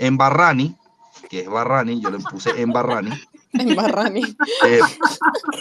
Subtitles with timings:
[0.00, 0.76] en Barrani,
[1.28, 3.10] que es Barrani, yo le puse en Barrani.
[3.52, 4.22] En Barrani.
[4.64, 4.80] Eh,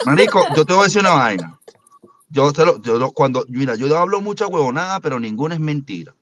[0.05, 1.59] marico, yo te voy a decir una vaina.
[2.29, 6.13] Yo, te lo, yo lo- cuando, mira, yo hablo mucha huevonada, pero ninguna es mentira.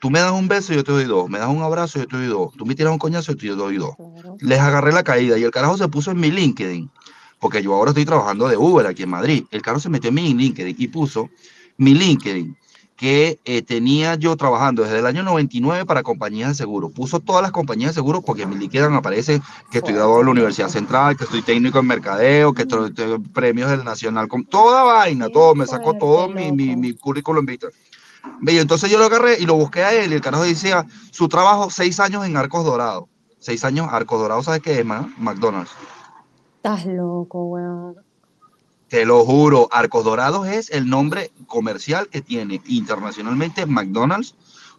[0.00, 1.30] Tú me das un beso, yo te doy dos.
[1.30, 2.52] Me das un abrazo, yo te doy dos.
[2.56, 3.94] Tú me tiras un coñazo, yo te doy dos.
[3.96, 4.36] Claro.
[4.40, 6.90] Les agarré la caída y el carajo se puso en mi LinkedIn,
[7.38, 9.44] porque yo ahora estoy trabajando de Uber aquí en Madrid.
[9.52, 11.30] El carajo se metió en mi LinkedIn y puso
[11.76, 12.56] mi LinkedIn,
[13.02, 16.88] que eh, tenía yo trabajando desde el año 99 para compañías de seguro.
[16.88, 20.26] Puso todas las compañías de seguro porque en mi LinkedIn aparece que estoy graduado en
[20.26, 24.44] la Universidad Central, que estoy técnico en mercadeo, que estoy, tengo premios del Nacional, con
[24.44, 27.70] toda vaina, todo, me sacó todo mi, mi, mi currículum vitae.
[28.42, 31.26] Y entonces yo lo agarré y lo busqué a él y el carajo decía su
[31.26, 33.06] trabajo seis años en Arcos Dorados.
[33.40, 35.12] Seis años Arcos Dorados, ¿sabes qué es, man?
[35.18, 35.72] McDonald's.
[36.58, 37.96] Estás loco, weón.
[38.92, 44.34] Te lo juro, Arcos Dorados es el nombre comercial que tiene internacionalmente McDonald's.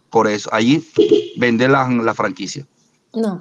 [0.08, 0.88] Por eso, allí
[1.36, 2.64] vende la, la franquicia.
[3.12, 3.40] No.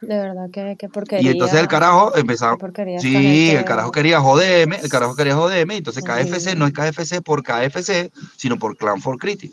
[0.00, 1.28] De verdad que, que porquería.
[1.28, 2.56] Y entonces el carajo empezaba.
[3.00, 5.78] Sí, el carajo quería joderme, el carajo quería joderme.
[5.78, 6.04] Entonces.
[6.04, 9.52] KFC no es KFC por KFC, sino por Clan for Critic.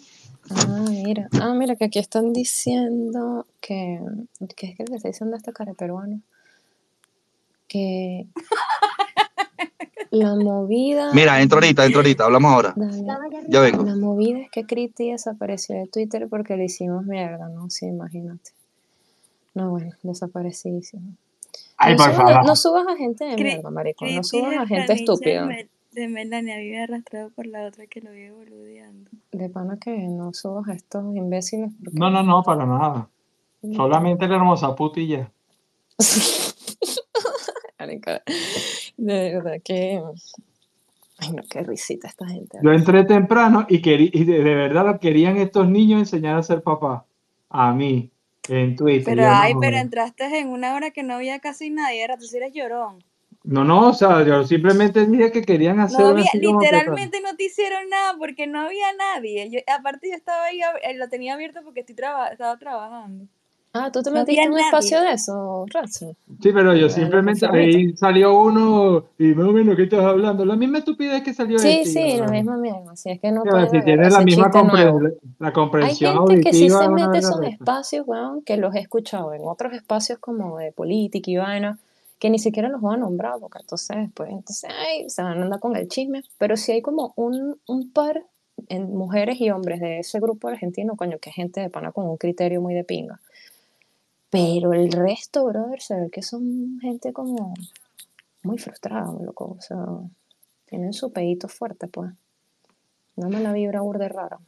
[0.52, 1.28] Ah, mira.
[1.42, 4.00] Ah, mira, que aquí están diciendo que.
[4.56, 6.22] ¿Qué es que está diciendo este cara peruano?
[7.68, 8.28] Que.
[10.12, 11.14] La movida.
[11.14, 12.74] Mira, entra ahorita, entra ahorita, hablamos ahora.
[12.76, 13.46] Dale.
[13.48, 13.84] Ya vengo.
[13.86, 17.70] La movida es que Criti desapareció de Twitter porque le hicimos mierda, ¿no?
[17.70, 18.52] Sí, imagínate.
[19.54, 21.16] No, bueno, desaparecidísimo.
[21.78, 22.46] Ay, no, por subas, favor.
[22.46, 24.04] no subas a gente de mierda, marico.
[24.04, 25.48] No Cristi subas a gente estúpida.
[25.94, 29.12] De, Melania vive arrastrado por la otra que lo vive boludeando.
[29.32, 31.72] De pana que no subas a estos imbéciles.
[31.82, 31.98] Porque...
[31.98, 33.10] No, no, no, para nada.
[33.62, 35.00] Solamente la hermosa puta
[37.92, 38.12] Marico,
[38.98, 40.02] De verdad que.
[41.18, 42.58] Ay, no, qué risita esta gente.
[42.62, 46.44] Yo entré temprano y, querí- y de, de verdad lo querían estos niños enseñar a
[46.44, 47.06] ser papá.
[47.50, 48.10] A mí,
[48.50, 49.04] en Twitter.
[49.16, 52.26] Pero no, ay, pero entraste en una hora que no había casi nadie, era tú
[52.26, 53.04] sí eres llorón.
[53.44, 57.44] no, no, o sea, yo simplemente dije que querían hacer No había, literalmente no te
[57.44, 59.50] hicieron nada porque no había nadie.
[59.52, 63.26] Yo, aparte yo estaba ahí, eh, lo tenía abierto porque estoy traba- estaba trabajando.
[63.74, 66.16] Ah, ¿tú te No metiste había en un espacio de eso, Ratso?
[66.42, 70.46] Sí, pero yo simplemente ahí salió uno y más o menos, ¿qué estás hablando?
[70.46, 72.96] La misma estupidez que salió Sí, este, sí, la misma mierda.
[72.96, 75.00] Si es que no pueden si tienes la misma chiste nuevo.
[75.00, 78.76] compre- la Hay comprensión gente que sí auditiva se mete esos espacios, weón, que los
[78.76, 81.80] he escuchado en otros espacios como de política y vaina,
[82.20, 85.44] que ni siquiera los voy a nombrar, porque entonces, pues, entonces, ay, se van a
[85.44, 86.24] andar con el chisme.
[86.38, 88.24] Pero sí hay como un, un par
[88.68, 92.08] en mujeres y hombres de ese grupo argentino, coño, que es gente de pana con
[92.08, 93.20] un criterio muy de pinga.
[94.32, 97.54] Pero el resto, brother, se ve que son gente como
[98.44, 99.56] muy frustrada, muy loco.
[99.58, 99.86] O sea,
[100.66, 102.12] tienen su pedito fuerte, pues.
[103.18, 104.40] No me la vibra burde rara.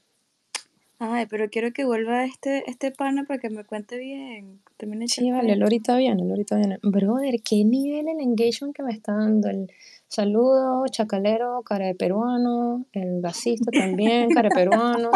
[1.00, 4.62] Ay, pero quiero que vuelva este, este pana para que me cuente bien.
[4.78, 6.80] Termine Sí, vale, él ahorita viene, él ahorita viene.
[6.82, 9.50] Brother, qué nivel el engagement que me está dando.
[9.50, 9.70] El
[10.08, 15.12] saludo, chacalero, cara de peruano, el gasista también, cara de peruano.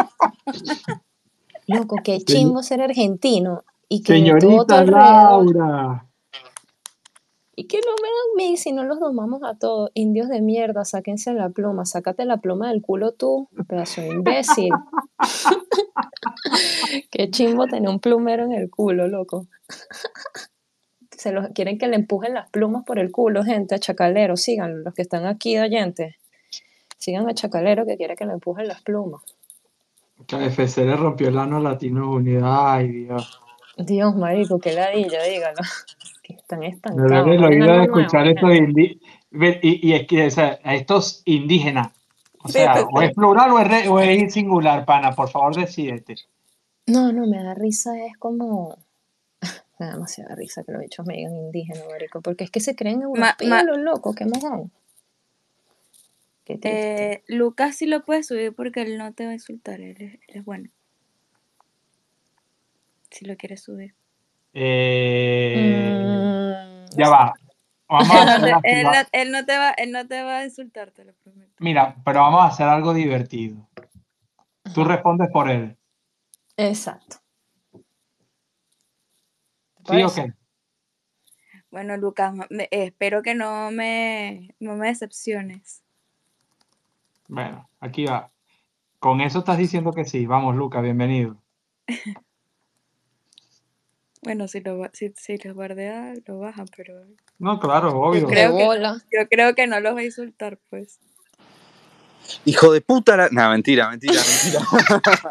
[1.66, 3.64] Loco, qué chimbo ser argentino.
[3.88, 5.56] Y que todo Señorita alrededor.
[5.56, 6.04] Laura.
[7.56, 9.90] Y que no me dan mí si no los domamos a todos.
[9.94, 14.70] Indios de mierda, sáquense la pluma, sácate la pluma del culo tú, pedazo de imbécil.
[17.10, 19.48] Qué chimbo tener un plumero en el culo, loco.
[21.10, 24.84] Se los quieren que le empujen las plumas por el culo, gente, a Chacalero, síganlo,
[24.84, 26.14] los que están aquí de oyentes.
[26.96, 29.22] Sigan a Chacalero que quiere que le empujen las plumas.
[30.26, 32.44] KFC le rompió el ano a Latinos Unidos.
[32.46, 33.40] Ay, Dios.
[33.78, 35.58] Dios, marico, qué ladilla, dígalo.
[36.22, 37.24] Que están estancados.
[37.24, 39.00] duele el hablen oído de algo nuevo, escuchar estos indi-
[39.30, 41.88] ve- y, y es que o sea, a estos indígenas.
[42.42, 45.12] O sea, sí, o es plural o es, re- o es singular, pana.
[45.12, 46.16] Por favor, decídete.
[46.86, 48.76] No, no, me da risa, es como.
[49.78, 52.74] Me da demasiada risa que los bichos me digan indígena, marico, porque es que se
[52.74, 54.72] creen europeos los locos, qué mojón.
[56.44, 56.58] Qué.
[56.62, 60.14] Eh, Lucas sí lo puede subir porque él no te va a insultar, él es,
[60.14, 60.68] él es bueno.
[63.10, 63.94] Si lo quieres subir.
[64.52, 67.34] Eh, Mm, ya va.
[67.88, 70.06] Vamos a Él no, hacer te, él va- no- él no te va, él no
[70.06, 71.52] te va a insultar, te lo prometo.
[71.58, 73.66] Mira, pero vamos a hacer algo divertido.
[74.74, 75.76] Tú respondes por él.
[76.56, 77.16] Exacto.
[77.72, 77.78] ¿Te
[79.84, 80.24] ¿Sí o parece?
[80.24, 80.32] qué?
[81.70, 85.82] Bueno, Lucas, me- eh, espero que no me, no me decepciones.
[87.28, 88.30] Bueno, aquí va.
[88.98, 90.26] Con eso estás diciendo que sí.
[90.26, 91.36] Vamos, Luca, bienvenido.
[94.22, 96.94] Bueno, si lo, si, si lo guardea, lo baja, pero
[97.38, 98.22] No, claro, obvio.
[98.22, 100.98] Yo creo que- yo creo que no los va a insultar, pues.
[102.44, 103.16] Hijo de puta.
[103.16, 103.28] La...
[103.30, 104.60] No, mentira, mentira, mentira.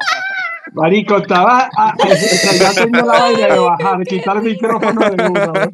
[0.73, 1.69] Marico, estaba.
[1.77, 5.53] ah, o sea, ya tenía la vaina de bajar, quitar el micrófono de uno.
[5.53, 5.71] ¿no?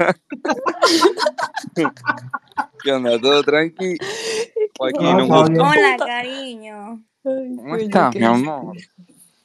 [2.83, 3.19] ¿Qué onda?
[3.19, 3.97] ¿Todo tranqui?
[4.77, 5.51] Joaquín, No, un está gusto.
[5.51, 5.61] bien.
[5.65, 7.03] Hola, cariño.
[7.23, 8.75] ¿Cómo estás, mi amor?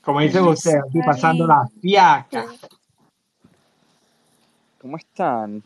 [0.03, 2.47] Como dice usted, aquí pasando la fiaca.
[4.81, 5.63] ¿Cómo están?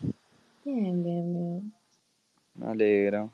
[0.64, 1.73] Bien, bien, bien.
[2.55, 3.31] Me alegro.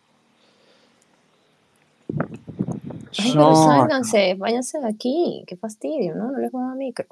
[3.19, 5.45] Ay, No, pero sálganse, váyanse de aquí.
[5.47, 6.31] Qué fastidio, ¿no?
[6.33, 7.07] No les jodan micro.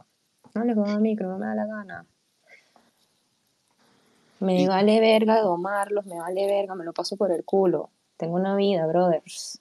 [0.54, 2.06] No les jodan micro, no me da la gana.
[4.40, 7.90] Me Y- vale verga domarlos, me vale verga, me lo paso por el culo.
[8.16, 9.60] Tengo una vida, brothers.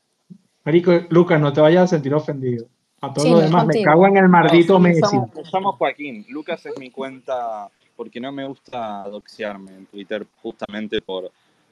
[0.63, 2.67] Marico, Lucas, no te vayas a sentir ofendido.
[3.01, 5.17] A todos Sí, los no demás, me cago en el No, maldito yo me Messi.
[5.53, 6.25] llamo Joaquín.
[6.29, 11.31] Lucas es mi cuenta porque no me gusta doxearme en Twitter justamente por,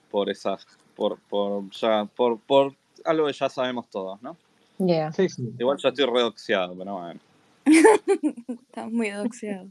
[0.10, 0.66] por esas,
[0.96, 2.74] por, por, ya, por, por
[3.06, 4.38] algo que ya sabemos todos, ¿no?
[4.80, 5.54] Yeah, Sí, sí.
[5.60, 7.20] Igual yo estoy redoxeado, pero bueno.
[8.48, 9.68] Estás muy doxeado.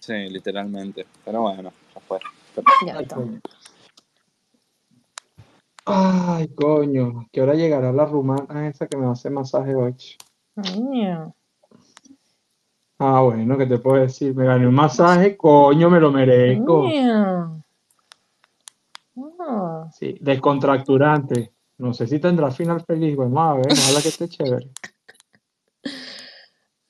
[0.00, 1.06] Sí, literalmente.
[1.24, 2.18] Pero bueno, ya fue.
[2.86, 3.16] ya Ay, está.
[3.16, 3.40] coño.
[5.84, 7.28] Ay, coño.
[7.32, 9.94] ¿Qué hora llegará la rumana esa que me va a hacer masaje hoy?
[10.54, 11.34] Coño.
[13.04, 14.32] Ah, bueno, ¿qué te puedo decir?
[14.32, 16.88] Me gané un masaje, coño, me lo merezco.
[19.40, 21.52] Ah, Sí, descontracturante.
[21.78, 23.16] No sé si tendrá final feliz.
[23.16, 24.68] Vamos a ver, ojalá que esté chévere.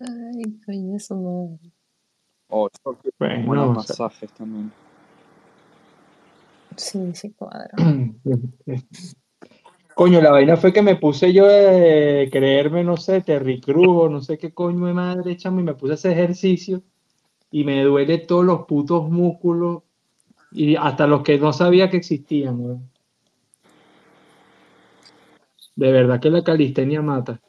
[0.00, 1.72] Ay, coño, su madre.
[2.50, 2.68] Oh,
[3.18, 4.70] Bueno, buenos o sea, masajes también.
[6.76, 7.70] Sí, sí cuadra.
[9.94, 14.08] Coño, la vaina fue que me puse yo de creerme, no sé, Terry Cruz o
[14.08, 16.82] no sé qué coño de madre, chamo, y me puse a hacer ejercicio
[17.50, 19.82] y me duele todos los putos músculos
[20.50, 22.90] y hasta los que no sabía que existían, weón.
[25.76, 27.40] De verdad que la calistenia mata.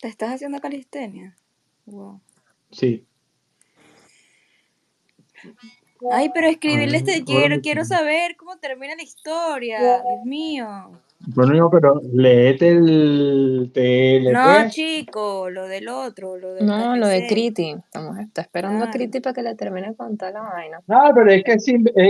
[0.00, 1.36] ¿Te estás haciendo calistenia?
[1.86, 2.20] Wow.
[2.70, 3.04] Sí.
[6.10, 9.80] Ay, pero escribirle Ay, este quiero, quiero saber cómo termina la historia.
[9.80, 11.00] Dios mío.
[11.30, 14.72] Bueno, no, pero léete el TL, No, pues.
[14.74, 17.26] chico, lo del otro, lo del No, lo de.
[17.26, 17.72] Criti.
[17.72, 18.92] Estamos, está esperando a Claro.
[18.92, 20.80] Criti para que le termine de contar la vaina.
[20.86, 21.64] No, pero es que, es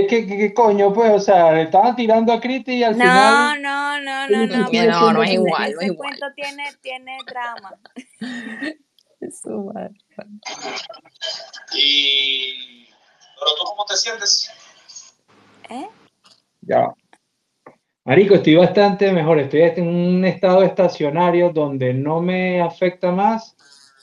[0.08, 3.04] que, que- que coño, pues, o sea, le estaban tirando a Criti y al No,
[3.04, 4.46] final no, no, no, no.
[4.46, 5.96] Bueno, siendo no es Ese, igual, no es ese igual.
[5.96, 7.74] cuento tiene, tiene drama.
[9.42, 9.94] Su madre.
[11.74, 12.84] Y...
[12.86, 14.48] Pero tú cómo te sientes?
[15.70, 15.88] ¿Eh?
[16.62, 16.92] Ya.
[18.08, 19.38] Marico, estoy bastante mejor.
[19.38, 23.54] Estoy en un estado estacionario donde no me afecta más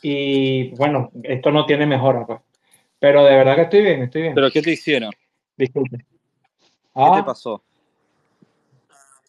[0.04, 2.40] y bueno, esto no tiene mejora, pues.
[3.00, 4.36] Pero de verdad que estoy bien, estoy bien.
[4.36, 5.10] ¿Pero qué te hicieron?
[5.58, 5.98] Disculpe.
[5.98, 6.12] ¿Qué te
[6.94, 7.64] Ah, pasó?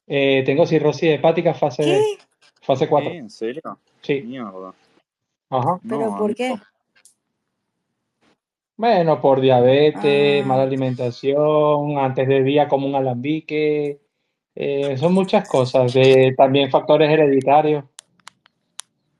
[0.08, 2.18] eh, tengo cirrosis hepática fase, ¿Qué?
[2.60, 3.12] fase 4.
[3.12, 3.16] ¿Qué?
[3.16, 3.62] ¿En serio?
[4.02, 4.74] Sí, Mierda.
[5.48, 5.80] ajá.
[5.88, 6.54] ¿Pero No, por qué?
[8.76, 10.46] Bueno, por diabetes, Ah.
[10.46, 14.02] mala alimentación, antes de día como un alambique,
[14.56, 15.92] eh, son muchas cosas.
[15.92, 17.84] De, también factores hereditarios.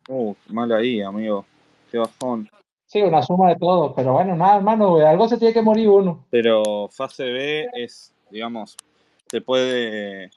[0.09, 1.45] Uh, mal ahí, amigo.
[1.91, 2.49] Qué bajón.
[2.87, 6.25] Sí, una suma de todo, pero bueno, nada, hermano, algo se tiene que morir uno.
[6.31, 8.77] Pero fase B es, digamos,
[9.29, 10.31] te puede.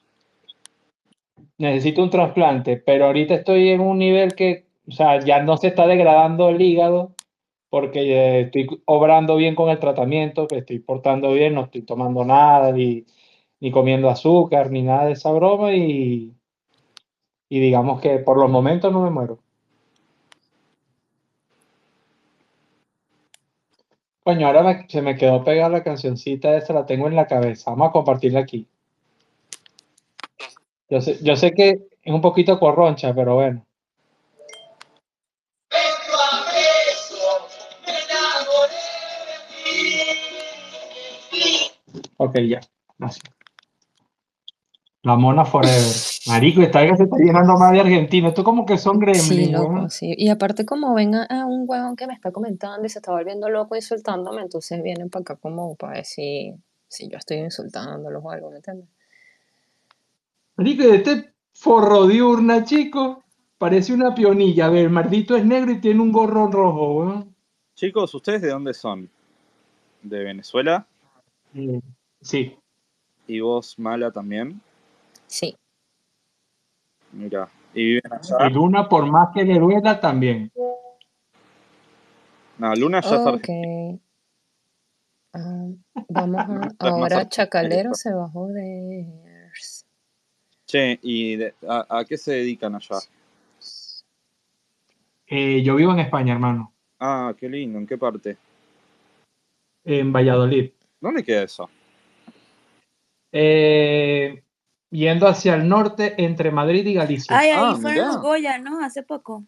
[1.58, 5.68] Necesito un trasplante, pero ahorita estoy en un nivel que, o sea, ya no se
[5.68, 7.14] está degradando el hígado
[7.70, 12.24] porque eh, estoy obrando bien con el tratamiento, que estoy portando bien, no estoy tomando
[12.24, 13.06] nada, ni,
[13.60, 16.34] ni comiendo azúcar, ni nada de esa broma y,
[17.50, 19.40] y digamos que por los momentos no me muero.
[24.24, 27.70] Coño, ahora me- se me quedó pegada la cancioncita esa, la tengo en la cabeza.
[27.72, 28.66] Vamos a compartirla aquí.
[30.90, 31.68] Yo sé, yo sé que
[32.02, 33.64] es un poquito corroncha, pero bueno.
[42.18, 42.60] Ok, ya.
[43.00, 43.20] Así.
[45.02, 45.94] La Mona Forever.
[46.26, 48.28] Marico, esta vez se está llenando más de argentino.
[48.28, 49.90] Esto como que son Sí, gremlins, loco, weón.
[49.90, 50.14] sí.
[50.16, 53.12] Y aparte como ven a, a un huevón que me está comentando y se está
[53.12, 56.54] volviendo loco insultándome, entonces vienen para acá como para decir
[56.88, 58.88] si yo estoy insultándolos o algo, ¿me entiendes?
[60.56, 63.22] Marico, este forro diurna, chico,
[63.58, 64.66] parece una pionilla.
[64.66, 67.34] A ver, el maldito es negro y tiene un gorro rojo, weón.
[67.74, 69.08] Chicos, ¿ustedes de dónde son?
[70.02, 70.86] ¿De Venezuela?
[71.54, 71.80] Eh,
[72.20, 72.56] sí.
[73.26, 74.60] ¿Y vos, Mala, también?
[75.30, 75.56] Sí.
[77.12, 77.48] Mira.
[77.72, 78.48] ¿Y viven Y?
[78.50, 80.50] Luna, por más que le duela, también.
[82.58, 83.34] No, Luna ya es Ok.
[83.34, 83.98] argentina.
[85.32, 85.66] Ah,
[86.08, 86.66] vamos a...
[86.66, 89.06] Es Ahora Chacalero se bajó de...
[90.66, 92.98] Che, ¿y de- a, a qué se dedican allá?
[95.28, 96.72] Eh, yo vivo en España, hermano.
[96.98, 97.78] Ah, qué lindo.
[97.78, 98.36] ¿En qué parte?
[99.84, 100.70] en Valladolid.
[101.00, 101.70] ¿Dónde queda eso?
[103.32, 104.42] Eh,
[104.90, 107.38] yendo hacia el norte entre Madrid y Galicia.
[107.38, 108.84] Ay, ahí Ah, fueron los Goya, ¿no?
[108.84, 109.44] Hace poco.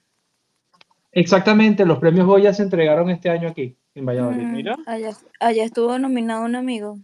[1.10, 4.46] Exactamente, los premios Goya se entregaron este año aquí, en Valladolid.
[4.46, 4.76] Mm, mira.
[4.86, 6.98] allá, allá estuvo nominado un amigo.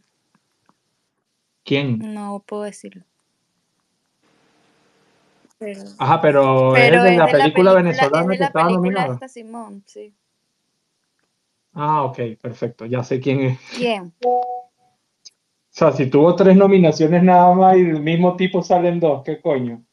[1.64, 2.14] ¿Quién?
[2.14, 3.04] No puedo decirlo.
[5.58, 9.28] Pero, Ajá, pero, pero es de es la de película venezolana de que estaba nominada.
[9.28, 10.14] Simón, sí.
[11.74, 13.60] Ah, ok, perfecto, ya sé quién es.
[13.76, 14.14] ¿Quién?
[15.78, 19.40] O sea, si tuvo tres nominaciones nada más y del mismo tipo salen dos, ¿qué
[19.40, 19.84] coño?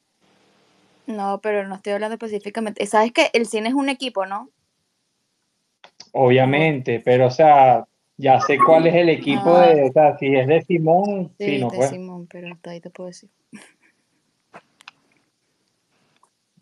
[1.06, 2.84] No, pero no estoy hablando específicamente.
[2.88, 4.50] Sabes que el cine es un equipo, ¿no?
[6.12, 7.86] Obviamente, pero o sea,
[8.18, 9.68] ya sé cuál es el equipo Ah.
[9.68, 11.92] de, o sea, si es de Simón, Sí, sí, no de pues.
[11.92, 13.30] Simón, pero hasta ahí te puedo decir.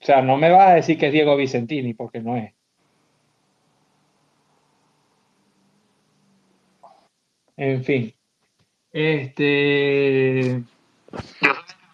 [0.01, 2.53] O sea, no me vas a decir que es Diego Vicentini, porque no es.
[7.55, 8.13] En fin.
[8.93, 10.63] Este.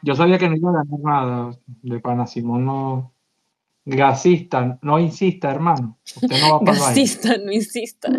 [0.02, 3.14] Yo sabía que no iba a ganar nada de pana Simón, no.
[3.86, 5.98] Gasista, no insista, hermano.
[6.04, 6.78] Usted no va para.
[6.78, 8.10] Gasista, no insista.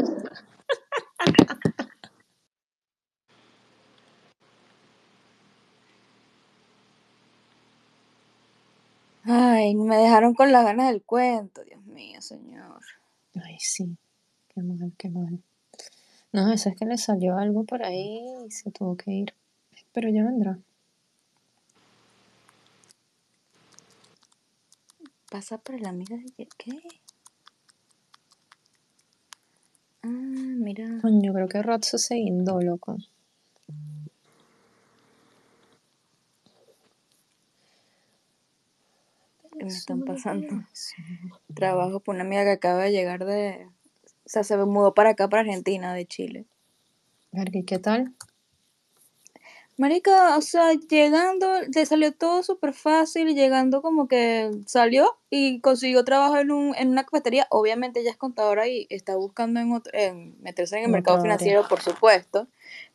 [9.24, 12.80] Ay, me dejaron con las ganas del cuento, Dios mío, señor.
[13.44, 13.96] Ay, sí.
[14.48, 15.40] Qué mal, qué mal.
[16.32, 19.34] No, eso es que le salió algo por ahí y se tuvo que ir.
[19.92, 20.58] Pero ya vendrá.
[25.30, 26.48] Pasa por la amiga de...
[26.56, 26.72] ¿Qué?
[30.02, 30.98] Ah, mira.
[31.02, 32.96] Coño, creo que Ratso se guindó, loco.
[39.52, 40.64] ¿Qué me están pasando?
[41.54, 43.68] Trabajo por una amiga que acaba de llegar de...
[44.30, 46.44] O sea, se mudó para acá, para Argentina, de Chile.
[47.32, 48.14] ¿y qué tal?
[49.76, 56.04] Marica, o sea, llegando, le salió todo súper fácil, llegando como que salió y consiguió
[56.04, 57.48] trabajo en, un, en una cafetería.
[57.50, 61.66] Obviamente ella es contadora y está buscando en, otro- en meterse en el mercado financiero,
[61.66, 62.46] por supuesto.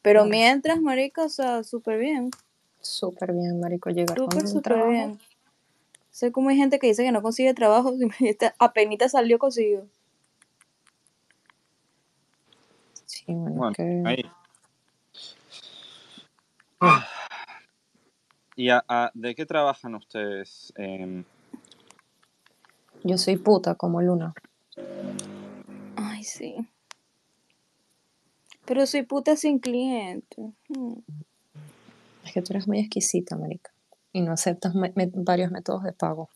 [0.01, 2.31] Pero mientras, marica, o sea, súper bien,
[2.79, 4.89] Súper bien, marico, llegar con súper, trabajo.
[4.89, 5.19] bien.
[6.11, 7.93] Sé cómo hay gente que dice que no consigue trabajo,
[8.59, 9.85] apenita salió, consiguió.
[13.05, 14.03] Sí, bueno, que...
[14.05, 14.23] ahí.
[18.55, 20.73] ¿Y a- a- de qué trabajan ustedes?
[20.77, 21.23] Em,
[23.03, 24.33] Yo soy puta como Luna.
[25.95, 26.55] Ay, sí.
[28.65, 30.53] Pero soy puta sin cliente.
[30.69, 30.93] Mm.
[32.23, 33.71] Es que tú eres muy exquisita, marica.
[34.11, 36.29] Y no aceptas me- me- varios métodos de pago.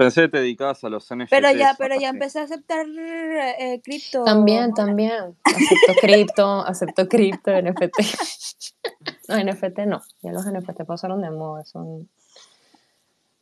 [0.00, 1.28] Pensé que te dedicabas a los NFTs.
[1.28, 4.24] Pero ya, pero ya empecé a aceptar eh, cripto.
[4.24, 5.36] También, también.
[5.44, 7.98] Acepto cripto, acepto cripto, NFT.
[9.28, 10.00] No, NFT no.
[10.22, 11.64] Ya los NFT pasaron de moda.
[11.64, 12.08] Son...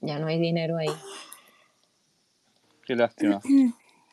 [0.01, 0.91] Ya no hay dinero ahí.
[2.85, 3.41] Qué lástima.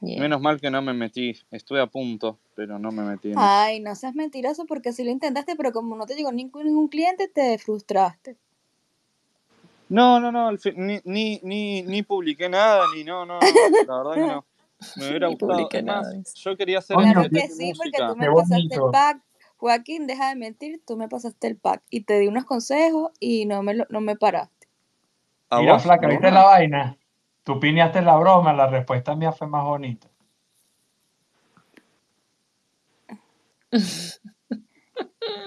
[0.02, 0.20] Yeah.
[0.22, 1.34] Menos mal que no me metí.
[1.50, 3.32] Estuve a punto, pero no me metí.
[3.32, 6.66] en- Ay, no seas mentiroso porque si lo intentaste, pero como no te llegó ningún,
[6.66, 8.36] ningún cliente, te frustraste.
[9.90, 10.52] No, no, no.
[10.76, 13.40] ni, ni, ni, ni publiqué nada, ni no, no.
[13.40, 14.46] La verdad que no.
[14.98, 15.70] Me hubiera gustado.
[15.84, 19.22] nada, yo quería hacer Claro que sí, porque tú me pasaste el pack.
[19.58, 23.46] Joaquín, deja de mentir, tú me pasaste el pack y te di unos consejos y
[23.46, 24.68] no me, lo- no me paraste.
[25.50, 25.84] ¿A Mira, vos?
[25.84, 26.98] flaca, ¿viste la vaina?
[27.44, 30.08] Tú piñaste la broma, la respuesta mía fue más bonita.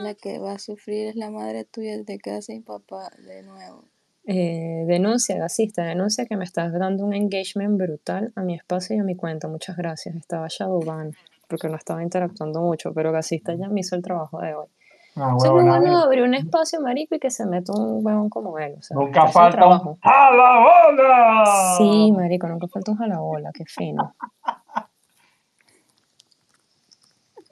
[0.01, 3.85] La que va a sufrir es la madre tuya, te quedas sin papá de nuevo.
[4.31, 8.99] Eh, denuncia, gasista, denuncia que me estás dando un engagement brutal a mi espacio y
[8.99, 9.49] a mi cuenta.
[9.49, 10.17] Muchas gracias.
[10.17, 11.13] Estaba Shadowban
[11.49, 14.67] porque no estaba interactuando mucho, pero gasista ya me hizo el trajo de hoy.
[15.17, 16.03] Ah, lo huevona, bueno eh.
[16.05, 18.75] abrir un espacio, marico, y que se meta un huevón como él.
[18.79, 19.99] O sea, Nunca falta un trabajo.
[20.03, 21.75] ¡A la bola!
[21.79, 24.15] Sí, marico, nunca falta un jalabola, qué fino.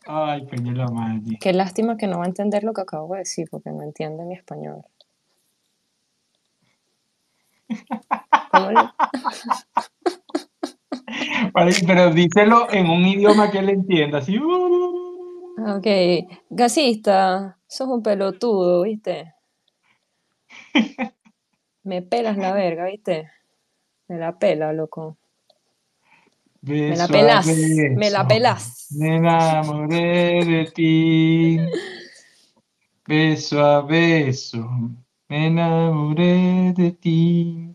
[0.07, 1.39] Ay, coño la madre.
[1.41, 4.27] Qué lástima que no va a entender lo que acabo de decir, porque no entiende
[4.27, 4.85] mi español.
[8.51, 8.91] ¿Cómo le-
[11.53, 14.39] Vale, Pero díselo en un idioma que él entienda, así.
[15.59, 15.87] Ah, Ok,
[16.51, 19.33] gasista, sos un pelotudo, ¿viste?
[21.83, 23.31] Me pelas la verga, ¿viste?
[24.09, 25.17] Me la pela, loco.
[26.63, 28.89] Me la pelas, me la pelas.
[28.99, 31.59] Me enamoré de ti.
[33.07, 34.69] Beso a beso,
[35.29, 37.75] me enamoré de ti.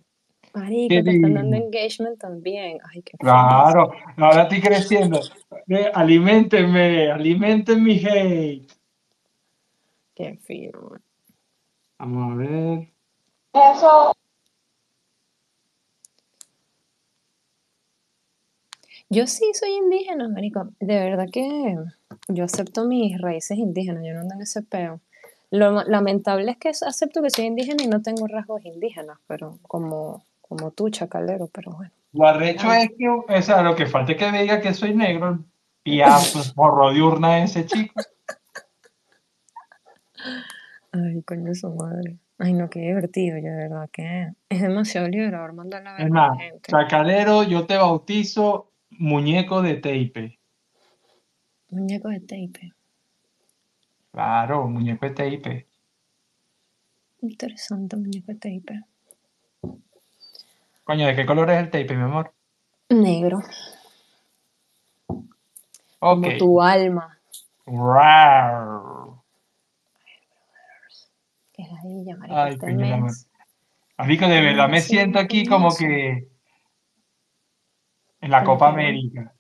[0.53, 2.79] Marico, Qué te están dando engagement también.
[2.89, 3.17] Ay, qué.
[3.17, 5.20] Claro, ahora estoy creciendo.
[5.65, 8.67] Ve, Aliméntenme, alimenten mi hate.
[10.13, 10.79] Qué fino.
[10.89, 11.01] man.
[12.00, 12.91] Vamos a ver.
[19.10, 20.70] Yo sí soy indígena, marico.
[20.79, 21.75] De verdad que
[22.29, 24.03] yo acepto mis raíces indígenas.
[24.05, 25.01] Yo no ando en ese peo.
[25.51, 30.24] Lo lamentable es que acepto que soy indígena y no tengo rasgos indígenas, pero como,
[30.41, 31.91] como tú, chacalero, pero bueno.
[32.13, 34.96] Lo arrecho es que, o sea, lo que falta es que me diga que soy
[34.96, 35.39] negro.
[35.84, 37.93] Y ya, pues, morro diurna ese chico.
[40.93, 42.17] Ay, coño, su madre.
[42.38, 46.72] Ay, no, qué divertido, ya, de verdad que es demasiado liberador a la gente.
[46.72, 50.39] chacalero, yo te bautizo muñeco de tape.
[51.70, 52.74] Muñeco de tape.
[54.12, 55.68] Claro, muñeco de tape.
[57.22, 58.82] Interesante, muñeco de tape.
[60.84, 62.34] Coño, ¿de qué color es el tape, mi amor?
[62.89, 63.39] Negro,
[66.01, 67.20] como tu alma.
[67.68, 68.68] Rar.
[71.53, 73.08] Que es la ella, marico, Ay, este coño.
[73.98, 76.27] Amigo, de verdad me siento aquí como que
[78.20, 79.32] en la Copa América.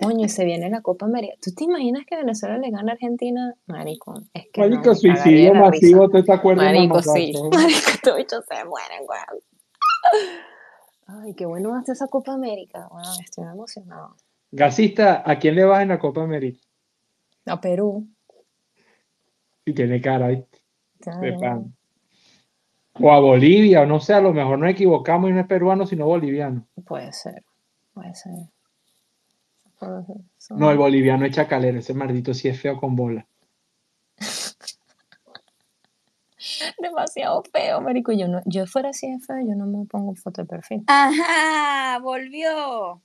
[0.00, 1.34] Coño, y se viene la Copa América.
[1.42, 3.54] ¿Tú te imaginas que Venezuela le gana a Argentina?
[3.66, 6.66] Marico, es que no, Marico, cagaría suicidio masivo, ¿tú te acuerdas?
[6.66, 7.32] Marico, sí.
[7.52, 9.42] Marico, estos bichos se mueren, weón.
[11.08, 12.86] Ay, qué bueno ser esa Copa América.
[12.92, 14.10] Wow, estoy emocionada.
[14.52, 16.60] Gasista, ¿a quién le vas en la Copa América?
[17.46, 18.06] A Perú.
[19.64, 20.58] Si tiene cara ¿viste?
[23.00, 25.86] O a Bolivia, o no sé, a lo mejor nos equivocamos y no es peruano,
[25.86, 26.68] sino boliviano.
[26.86, 27.42] Puede ser,
[27.92, 28.34] puede ser.
[29.78, 33.26] Son- No, el boliviano es chacalero, ese maldito sí es feo con bola.
[36.80, 38.12] Demasiado feo, marico.
[38.12, 40.82] Yo no, yo fuera así de feo, yo no me pongo foto de perfil.
[40.86, 43.02] Ajá, volvió.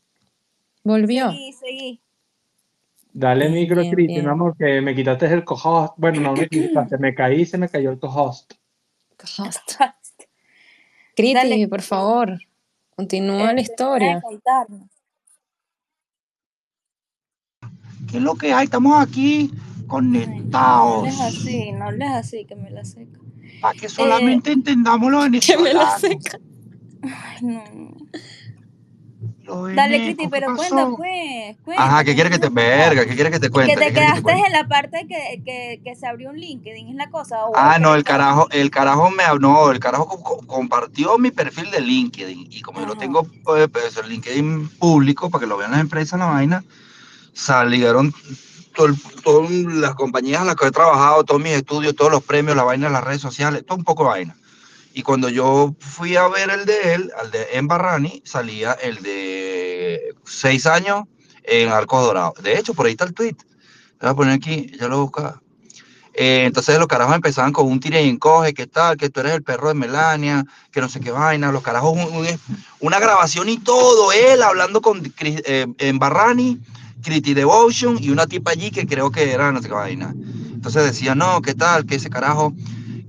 [0.83, 1.31] Volvió.
[1.31, 2.01] Seguí, seguí.
[3.11, 4.25] Dale Bien, micro, bien, Cristi, bien.
[4.25, 5.93] mi amor, que me quitaste el cohost.
[5.97, 8.53] Bueno, no me quitaste, me caí se me cayó el cohost.
[9.21, 9.79] Host.
[11.15, 11.67] Criti, Dale.
[11.67, 12.37] por favor,
[12.95, 14.21] continúa la Este, historia.
[14.21, 14.89] contarnos.
[18.13, 18.65] ¿Qué es lo que hay?
[18.65, 23.17] Estamos aquí Ay, no conectados les así, no les así, que me la seca.
[23.59, 25.99] para que solamente entendamos los Que me la venezolanos.
[25.99, 26.37] seca.
[27.01, 27.63] Ay, no.
[29.45, 30.75] Los Dale, ¿qué pero pasó?
[30.75, 31.57] cuenta, pues.
[31.65, 33.03] Cuenta, Ajá, ¿qué quiere que te verga?
[33.03, 33.73] ¿Qué quiere que te cuente?
[33.73, 36.29] Que ¿Qué te quiere que te quedaste en la parte que, que, que se abrió
[36.29, 37.37] un LinkedIn, es la cosa.
[37.55, 41.71] Ah, no, el carajo, el carajo me no, el carajo co- co- compartió mi perfil
[41.71, 45.57] de LinkedIn y como yo lo tengo eh, pues, el LinkedIn público para que lo
[45.57, 46.63] vean las empresas la vaina,
[47.33, 48.13] salieron
[48.75, 52.63] todas las compañías en las que he trabajado, todos mis estudios, todos los premios, la
[52.63, 54.35] vaina en las redes sociales, todo un poco vaina.
[54.93, 59.01] Y cuando yo fui a ver el de él, al de en Barrani, salía el
[59.01, 61.03] de seis años
[61.43, 62.35] en Arcos Dorados.
[62.43, 63.35] De hecho, por ahí está el tweet.
[63.99, 65.41] Lo voy a poner aquí, ya lo buscaba.
[66.15, 68.97] Eh, entonces los carajos empezaban con un tire y encoge, ¿qué tal?
[68.97, 71.51] Que tú eres el perro de Melania, que no sé qué vaina.
[71.51, 72.39] Los carajos, un- un-
[72.81, 76.59] una grabación y todo, él hablando con eh, en Barrani,
[77.03, 80.13] Criti Devotion y una tipa allí que creo que era no sé qué vaina.
[80.53, 81.85] Entonces decía, no, ¿qué tal?
[81.85, 82.53] Que ese carajo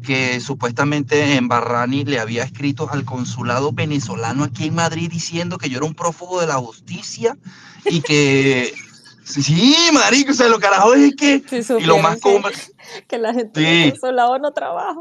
[0.05, 5.71] que supuestamente en Barrani le había escrito al consulado venezolano aquí en Madrid diciendo que
[5.71, 7.39] yo era un prófugo de la justicia
[7.87, 8.75] y que
[9.25, 11.43] sí, marico, o sea, lo carajo es que
[11.79, 12.43] y lo más que,
[13.09, 13.85] que la gente Sí.
[13.85, 15.01] de consulado no trabaja.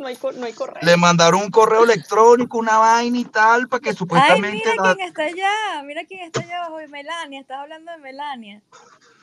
[0.00, 0.80] No hay, co- no hay correo.
[0.82, 4.94] le mandaron un correo electrónico, una vaina y tal, para que Ay, supuestamente mira la-
[4.94, 8.62] quién está allá, mira quién está allá abajo, Melania, estás hablando de Melania.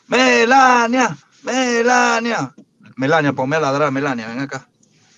[0.07, 2.53] Melania, Melania,
[2.95, 4.67] Melania, ponme a ladrar, Melania, ven acá.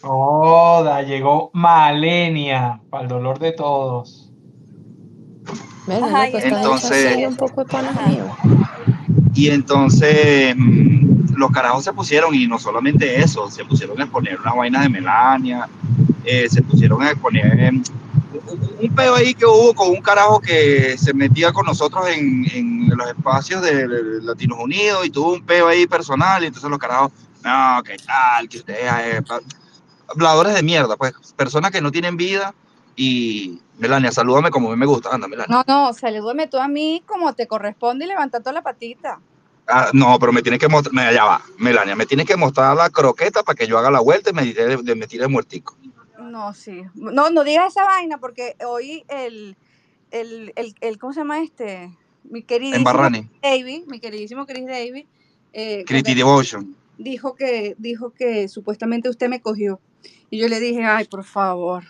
[0.01, 4.31] Toda, llegó Malenia, para el dolor de todos.
[5.89, 7.77] Ajá, bicha entonces- un poco de.
[9.35, 14.39] Y entonces mm, los carajos se pusieron, y no solamente eso, se pusieron a exponer
[14.39, 15.67] una vaina de Melania,
[16.23, 17.83] eh, se pusieron a exponer em,
[18.81, 23.07] un, peo ahí que hubo con un carajo que se metía con nosotros en, los
[23.07, 23.87] espacios de
[24.21, 27.11] Latinos Unidos y tuvo un peo ahí personal, y entonces los carajos,
[27.43, 29.21] no, que tal, que ustedes, eh,
[30.09, 32.53] habladores de mierda, pues, personas que no tienen vida.
[32.95, 35.55] Y Melania, salúdame como a mí me gusta, anda, Melania.
[35.55, 39.19] No, no, salúdame tú a mí como te corresponde y levanta toda la patita.
[39.71, 42.89] Ah, no, pero me tiene que mostrar, ya va, Melania, me tiene que mostrar la
[42.89, 45.77] croqueta para que yo haga la vuelta y me tire, de, me tire muertico.
[46.19, 46.81] No, sí.
[46.95, 49.55] No, no digas esa vaina porque hoy el,
[50.11, 51.95] el, el, el ¿cómo se llama este?
[52.23, 52.83] Mi En queridísimo
[53.41, 55.05] David, mi queridísimo Chris David,
[55.53, 56.75] eh, Devotion.
[56.97, 59.79] dijo que dijo que supuestamente usted me cogió.
[60.31, 61.83] Y yo le dije, ay, por favor.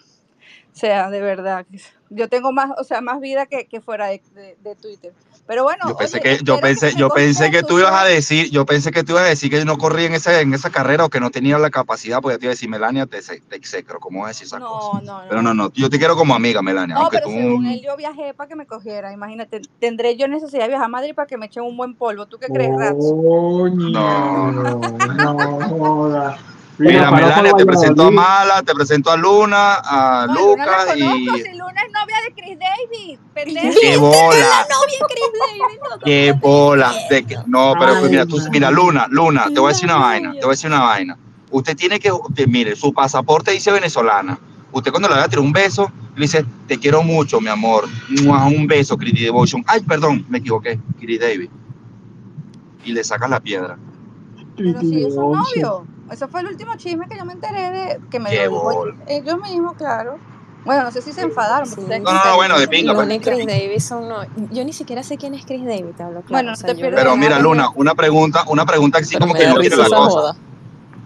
[0.74, 1.66] O sea, de verdad.
[2.10, 5.14] Yo tengo más, o sea, más vida que, que fuera de, de- de Twitter.
[5.50, 8.52] Pero bueno, Yo pensé oye, que, yo pensé, yo pensé que tú ibas a decir,
[8.52, 11.06] yo pensé que tú ibas a decir que no corría en esa, en esa carrera
[11.06, 13.18] o que no tenía la capacidad, porque te iba a decir, Melania, te,
[13.50, 15.02] execro, ¿cómo vas a decir esa cosa?
[15.02, 17.34] No, no, Pero no, no, yo te quiero como amiga, Melania, No, aunque pero tú...
[17.34, 19.12] según él yo viajé para que me cogiera.
[19.12, 22.28] Imagínate, tendré yo necesidad de viajar a Madrid para que me echen un buen polvo.
[22.28, 23.00] ¿Tú qué crees, Rats?
[23.00, 26.38] Coño, No, no joda.
[26.38, 28.12] Mira, Mira, Melania, te presento a.
[28.12, 30.96] Mala, te presento a Luna, a No, Lucas conozco.
[30.98, 31.42] y...
[31.44, 33.80] Si Luna es novia de Chris David, pendejo.
[33.82, 34.66] ¡Qué bola!
[34.86, 35.16] Chris ¡Qué
[36.06, 36.94] ¿qué estás bola!
[37.10, 39.96] De que- no, pero Ay, mira, tú, mira, Luna, Luna, te voy a decir una
[39.96, 41.18] No, vaina, te voy a decir una vaina.
[41.52, 42.12] Usted tiene que,
[42.48, 44.40] mire, su pasaporte dice venezolana.
[44.72, 47.88] Usted cuando le va a tirar un beso, le dice, te quiero mucho, mi amor.
[48.26, 49.64] Un beso, Kitty Devotion.
[49.68, 51.50] Ay, perdón, me equivoqué, Kitty David.
[52.86, 53.78] Y le sacas la piedra.
[54.64, 55.32] Pero si son Devotion.
[55.62, 55.82] novios.
[56.12, 58.84] Eso fue el último chisme que yo me enteré de que me ¡Qué lo dijo
[59.08, 60.18] ellos mismos, claro.
[60.66, 61.80] Bueno, no sé si se enfadaron, Sí.
[61.88, 63.06] No, no, bueno, de pinga, pues.
[63.06, 63.46] Luna y infancia.
[63.46, 64.18] Chris David son no.
[64.52, 66.30] Yo ni siquiera sé quién es Chris David, te hablo claro.
[66.30, 67.40] Bueno, O no sea, te Pero mira.
[67.40, 69.98] Luna, una pregunta, una pregunta así pero como que no quiere la cosa.
[69.98, 70.36] joda.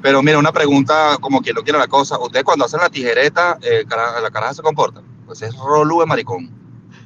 [0.01, 2.19] Pero mira, una pregunta como quien no quiere la cosa.
[2.19, 5.01] Ustedes cuando hacen la tijereta, eh, cara- la caraja se comporta.
[5.25, 6.49] Pues es rolú de maricón.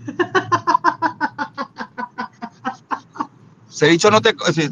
[3.77, 4.35] Ese bicho no te...
[4.55, 4.63] Si,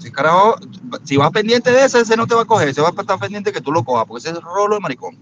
[0.00, 0.56] si, carajo,
[1.02, 2.68] si vas pendiente de ese, ese no te va a coger.
[2.68, 5.16] Ese va a estar pendiente que tú lo cojas, porque ese es rolo de maricón.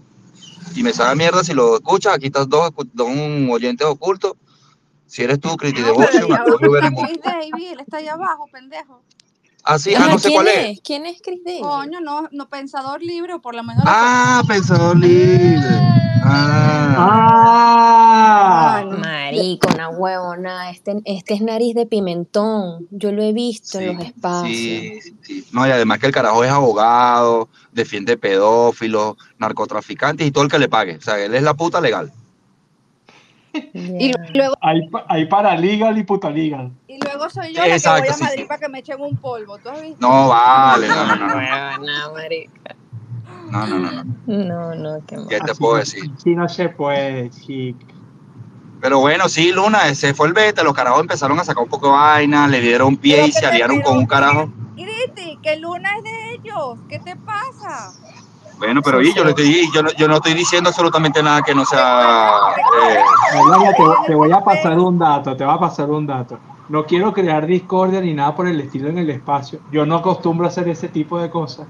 [0.75, 2.15] Y me sabe mierda si lo escuchas.
[2.15, 3.07] Aquí están dos, dos
[3.49, 4.33] oyentes ocultos.
[5.05, 9.01] Si eres tú, Criti abajo lo está él allá abajo, pendejo.
[9.65, 10.65] Ah, sí, ah, Ajá, no sé ¿quién cuál es?
[10.71, 10.81] es.
[10.83, 11.39] ¿Quién es Chris?
[11.61, 15.65] Coño, no, no pensador libre, o por lo menos lo Ah, pensador libre.
[16.25, 16.95] Ah.
[16.97, 18.85] Ah, Ay.
[18.97, 20.69] Marico, una huevona.
[20.71, 22.87] Este, este es nariz de pimentón.
[22.91, 24.55] Yo lo he visto en los espacios.
[24.55, 25.45] sí, sí.
[25.51, 30.59] No, y además que el carajo es abogado, defiende pedófilos, narcotraficantes y todo el que
[30.59, 30.97] le pague.
[30.97, 32.11] O sea, él es la puta legal.
[33.73, 36.71] Y luego, hay, hay para legal y puta legal.
[36.87, 38.47] y luego soy yo la que Exacto, voy a sí, Madrid sí.
[38.47, 39.59] para que me echen un polvo.
[39.59, 39.97] ¿Tú has visto?
[40.07, 42.75] No, vale, no, no, no, no, marica.
[43.51, 44.03] no, no, no, no.
[44.25, 45.27] No, no, qué mal.
[45.27, 46.11] ¿Qué te Así puedo no- decir?
[46.17, 47.85] así no se puede, chica.
[48.81, 51.87] Pero bueno, sí, Luna, ese fue el beta, los carajos empezaron a sacar un poco
[51.87, 54.49] de vaina, le dieron pie Pero y se aliaron con un carajo.
[54.75, 56.09] Griti, que Luna es de
[56.49, 56.79] ellos.
[56.89, 57.93] ¿Qué te pasa?
[58.63, 61.41] Bueno, pero Sí, y yo, le estoy, yo, no, yo no estoy diciendo absolutamente nada
[61.41, 62.31] que no sea...
[62.81, 62.97] eh,
[63.75, 66.39] te, te voy a pasar un dato, te voy a pasar un dato.
[66.69, 69.59] No quiero crear discordia ni nada por el estilo en el espacio.
[69.71, 71.67] Yo no acostumbro a hacer ese tipo de cosas.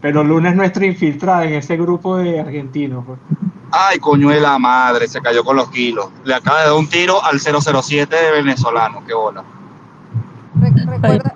[0.00, 3.04] Pero Luna es nuestra infiltrada en ese grupo de argentinos.
[3.06, 3.18] pues.
[3.70, 6.08] Ay, coño de la madre, se cayó con los kilos.
[6.24, 9.44] Le acaba de dar un tiro al 007 de venezolano, qué bola.
[10.60, 11.34] Re- recuerda.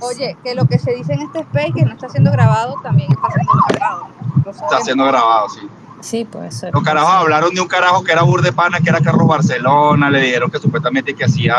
[0.00, 3.10] Oye, que lo que se dice en este space que no está siendo grabado también
[3.12, 4.06] está siendo grabado.
[4.50, 5.60] Está siendo grabado, sí.
[6.00, 6.72] Sí, puede ser.
[6.72, 10.50] Los carajos hablaron de un carajo que era Burdepana, que era Carlos Barcelona, le dijeron
[10.50, 11.54] que supuestamente que hacía,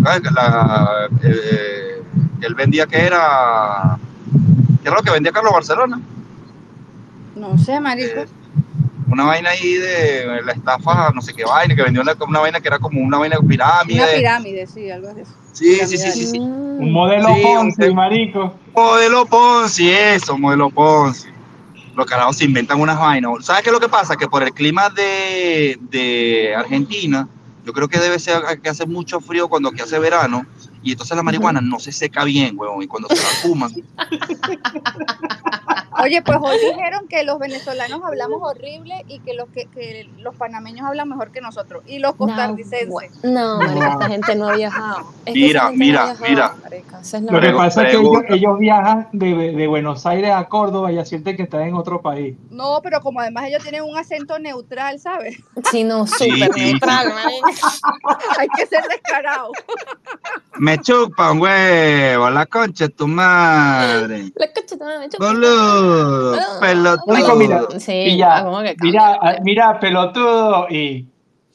[0.00, 2.02] la- eh,
[2.40, 3.96] él vendía que era,
[4.82, 5.98] ¿qué era lo que vendía Carlos Barcelona?
[7.36, 8.20] No sé, marico.
[8.20, 8.26] Eh,
[9.14, 12.60] una vaina ahí de la estafa, no sé qué vaina, que vendió una, una vaina
[12.60, 14.02] que era como una vaina de pirámide.
[14.02, 15.32] Una pirámide, sí, algo de eso.
[15.52, 16.38] sí, sí, sí, sí, sí.
[16.38, 18.54] Un modelo Sí, Ponzi, un- marico.
[18.74, 21.28] Modelo Ponzi, eso, modelo Ponzi.
[21.96, 23.44] Los carajos se inventan unas vainas.
[23.46, 24.16] ¿Sabes qué es lo que pasa?
[24.16, 27.28] Que por el clima de, de Argentina,
[27.64, 30.44] yo creo que debe ser que hace mucho frío cuando que hace verano,
[30.84, 33.72] y entonces la marihuana no se seca bien, huevón, y cuando se la fuman,
[36.02, 40.34] Oye, pues hoy dijeron que los venezolanos hablamos horrible y que los que, que los
[40.34, 43.22] panameños hablan mejor que nosotros y los No, costarricenses.
[43.22, 45.06] no, marica, esta gente no ha viajado.
[45.24, 46.56] Es Mira, mira, no viajado, mira.
[46.64, 50.48] marica, es Lo que pasa es que ellos, ellos viajan de, de Buenos Aires a
[50.48, 52.36] Córdoba y sienten que están en otro país.
[52.50, 55.38] No, pero como además ellos tienen un acento neutral, ¿sabes?
[55.70, 57.68] Sí, no, Sí, súper sí, neutral, marica.
[58.38, 59.52] Hay que ser descarado.
[60.58, 64.32] Me chupan, huevo, la concha de tu madre.
[64.36, 67.80] La coche te va a echar- Boludo, No, Marico, mira, pelotudo.
[67.80, 67.92] Sí,
[68.82, 71.06] mira, ah, mira, pelotudo, y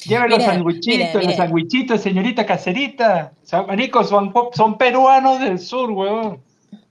[0.06, 1.38] lleve los Mira, sandwichitos, mira, los mira.
[1.38, 3.32] sandwichitos, señorita caserita.
[3.44, 6.40] O sea, marico, son, son peruanos del sur, huevón.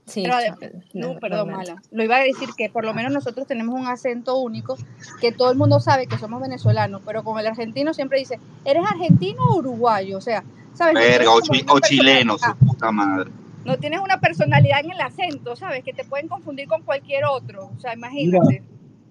[0.07, 1.73] Sí, Pero de- No, no, perdón, realmente.
[1.73, 1.83] mala.
[1.90, 4.79] Lo iba a decir que por lo menos nosotros tenemos un acento único
[5.21, 8.85] que todo el mundo sabe que somos venezolanos, pero como el argentino siempre dice, ¿eres
[8.90, 10.16] argentino o uruguayo?
[10.16, 10.42] O sea,
[10.79, 10.95] ¿sabes?
[10.95, 12.67] Verga, o, chi- o chileno, su personalidad.
[12.67, 13.31] puta madre.
[13.64, 15.85] No tienes una personalidad en el acento, ¿sabes?
[15.85, 17.67] Que te pueden confundir con cualquier otro.
[17.77, 18.62] O sea, imagínate.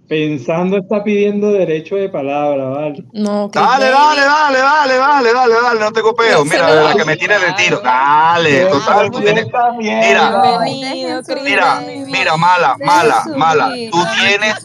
[0.08, 3.04] Pensando está pidiendo derecho de palabra, ¿vale?
[3.12, 6.46] No, Dale, dale, dale, dale, dale, dale, dale, no te copeo.
[6.46, 7.82] Mira, de la que me tire el tiro.
[7.82, 9.48] Dale, total, tú tienes.
[9.78, 10.60] Mira,
[12.06, 13.70] mira, mala, De mala, mala.
[13.92, 14.64] Tú tienes,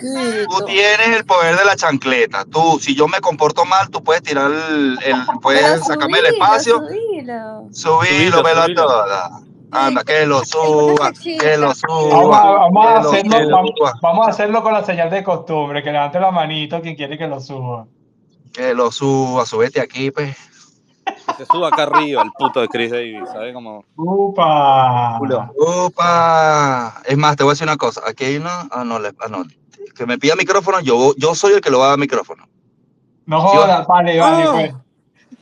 [0.48, 2.44] tú tienes el poder de la chancleta.
[2.44, 4.96] Tú, si yo me comporto mal, tú puedes tirar el,
[5.40, 6.80] puedes sacarme el espacio,
[7.72, 8.42] subilo.
[8.76, 9.42] toda.
[9.72, 11.68] Anda, que lo suba, que lo.
[11.68, 14.72] Vamos suba, a, vamos a que hacerlo, que lo vamos, suba, vamos a hacerlo con
[14.74, 17.86] la señal de costumbre, que levante la manito quien quiere que lo suba.
[18.52, 20.36] que lo suba, subete aquí, pues.
[21.26, 23.52] Que se suba acá arriba el puto de Chris Davis, ¿sabes?
[23.54, 25.18] Como ¡Upa!
[25.58, 27.00] Opa.
[27.04, 28.02] Es más, te voy a decir una cosa.
[28.06, 28.68] Aquí hay una.
[28.70, 29.44] Ah, no, le- ah, no.
[29.96, 32.46] Que me pida micrófono, yo, yo soy el que lo va a dar micrófono.
[33.26, 34.52] No ¿Sí o jodas, vale, vale, Oh.
[34.52, 34.74] pues.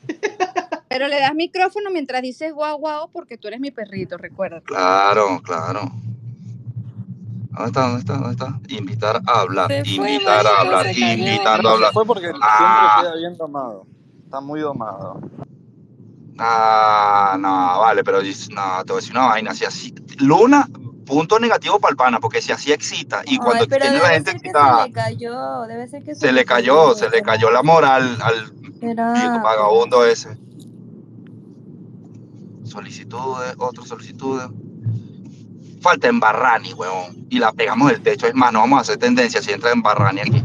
[0.90, 4.60] Pero le das micrófono mientras dices guau guau porque tú eres mi perrito, recuerda.
[4.62, 5.82] Claro, claro.
[7.52, 7.82] ¿Dónde está?
[7.82, 8.12] ¿Dónde está?
[8.14, 8.60] ¿Dónde está?
[8.74, 9.68] Invitar a hablar.
[9.70, 10.86] Se fue, Invitar a hablar.
[10.92, 10.98] se.
[11.00, 11.92] Invitando a se hablar.
[11.92, 12.96] fue porque Ah.
[12.98, 13.86] siempre queda bien domado.
[14.24, 15.20] Está muy domado.
[16.40, 19.54] Ah, no, vale, pero no, te voy a decir una vaina.
[19.54, 19.94] Si así.
[20.18, 20.68] Luna,
[21.06, 24.08] punto negativo para el pana, porque si así excita y cuando Ay, tiene la debe
[24.14, 27.50] gente ser que se le cayó, debe ser que se le cayó, se le cayó
[27.52, 28.52] la moral al
[29.40, 30.36] vagabundo ese.
[32.70, 34.46] Solicitudes, otras solicitudes.
[35.80, 37.26] Falta en Barrani, weón.
[37.30, 38.26] Y la pegamos del techo.
[38.26, 40.44] Es más, no vamos a hacer tendencia si entra en Barrani aquí.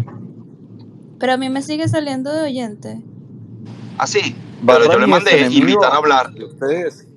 [1.20, 3.02] Pero a mí me sigue saliendo de oyente.
[3.98, 4.36] Así.
[4.66, 6.32] Pero yo le Barrani mandé invitar a hablar.
[6.32, 7.08] ustedes.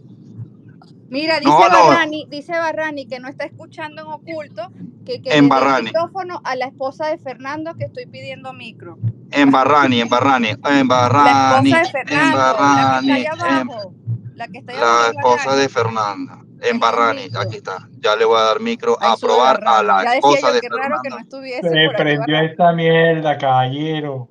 [1.10, 1.86] Mira, dice No, no.
[1.88, 4.70] Barrani, dice Barrani que no está escuchando en oculto,
[5.06, 5.86] que, que En Barrani.
[5.86, 8.98] micrófono a la esposa de Fernando que estoy pidiendo micro.
[9.30, 13.32] En Barrani, en Barrani, en La Barrani, esposa de en Fernando, Barrani, la que está
[13.32, 13.94] allá en- abajo.
[14.38, 16.44] La que está la esposa de Fernanda.
[16.60, 17.88] En Barrani, aquí está.
[17.98, 20.48] Ya le voy a dar micro a Ahí sube probar a la Ya decía esposa
[20.48, 21.22] yo, de qué raro que no Fernanda.
[21.22, 22.50] estuviese Se prendió Barrani.
[22.52, 24.28] esta mierda, caballero.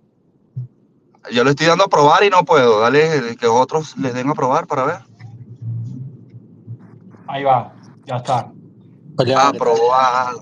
[1.31, 2.79] Yo le estoy dando a probar y no puedo.
[2.79, 4.99] Dale que otros les den a probar para ver.
[7.27, 7.73] Ahí va,
[8.05, 8.49] ya está.
[9.35, 10.35] A probar.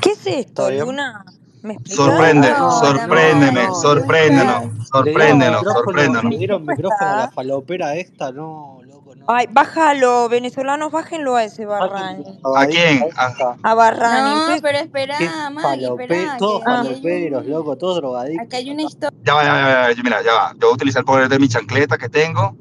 [0.00, 0.70] ¿Qué es esto.
[0.70, 1.22] Luna?
[1.66, 1.76] ¿Me?
[1.86, 6.24] Sorprende, No, sorpréndeme, no, no, sorpréndenos, dieron sorpréndenos, sorpréndenos.
[6.24, 9.24] le dieron ¿Cómo micrófono a la falopera esta, no, loco, no.
[9.28, 12.24] Ay, bájalo, venezolanos, bájenlo a ese Barrani.
[12.56, 13.04] ¿A quién?
[13.16, 14.30] A- A Barrani.
[14.54, 16.36] No, pero espera, ¿Qué Maggie, falope- espera.
[16.38, 18.46] todos faloperos, un- loco, todos drogadictos.
[18.46, 19.18] Acá hay una historia.
[19.24, 20.52] Ya va, ya va, ya va, mira, ya va.
[20.52, 22.56] Yo voy a utilizar el poder de mi chancleta que tengo.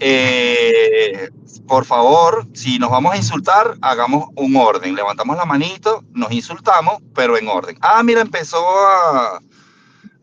[0.00, 1.30] Eh,
[1.66, 4.94] por favor, si nos vamos a insultar, hagamos un orden.
[4.94, 7.76] Levantamos la manito, nos insultamos, pero en orden.
[7.80, 9.40] Ah, mira, empezó a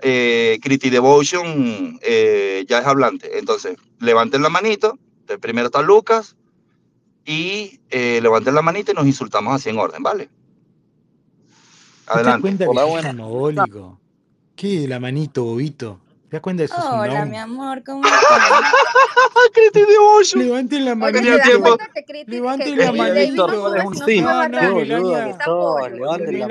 [0.02, 3.38] eh, Criti Devotion, eh, ya es hablante.
[3.38, 4.98] Entonces, levanten la manito.
[5.28, 6.36] El primero está Lucas.
[7.26, 10.26] Y eh, levanten la manita y nos insultamos así en orden, ¿vale?
[10.26, 12.58] ¿Te das Adelante.
[12.58, 13.66] que Hola?
[14.56, 14.88] ¿Qué?
[14.88, 16.00] La manito, bobito.
[16.36, 18.20] ¿Te das cuenta Hola, mi amor, ¿cómo estás?
[19.54, 20.44] Criti Devotion.
[20.44, 21.78] Levanten la Oye, Tenía ¿te manito.
[21.78, 22.32] das tiempo.
[22.36, 23.54] Levanten la Davis Víctor,
[23.86, 23.96] un
[25.48, 26.48] No, levanten la.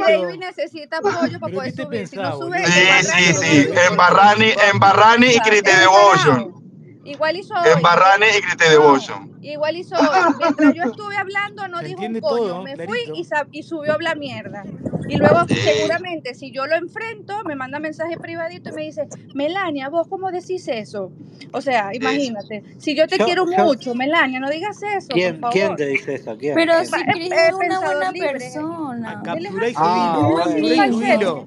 [0.00, 2.08] Davis necesita apoyo para ¿Pero poder subir.
[2.08, 2.66] Si no sube?
[2.66, 3.68] Sí, sí, sí.
[3.88, 6.61] En Barrani, en Barrani y un Devotion.
[7.04, 7.82] Igual hizo En hoy.
[7.82, 9.32] Barrani y Criti Devotion.
[9.42, 10.34] Igual hizo hoy.
[10.38, 12.20] Mientras yo estuve hablando, no Se dijo un coño.
[12.20, 14.62] todo, Me fui y, sab- y subió a hablar mierda.
[15.08, 15.56] Y luego, Sí.
[15.56, 20.30] seguramente, si yo lo enfrento, me manda mensaje privadito y me dice, Melania, ¿vos cómo
[20.30, 21.10] decís eso?
[21.52, 22.62] O sea, imagínate.
[22.78, 25.52] Si yo te Yo- quiero yo- mucho, Melania, no digas eso, por ¿Quién, favor.
[25.52, 26.36] ¿Quién te dice eso?
[26.38, 26.54] ¿Quién?
[26.54, 26.86] Pero ¿Quién?
[26.86, 28.30] si Es- Chris es una buena libre.
[28.32, 29.22] persona.
[29.24, 31.46] Capturá y un bueno.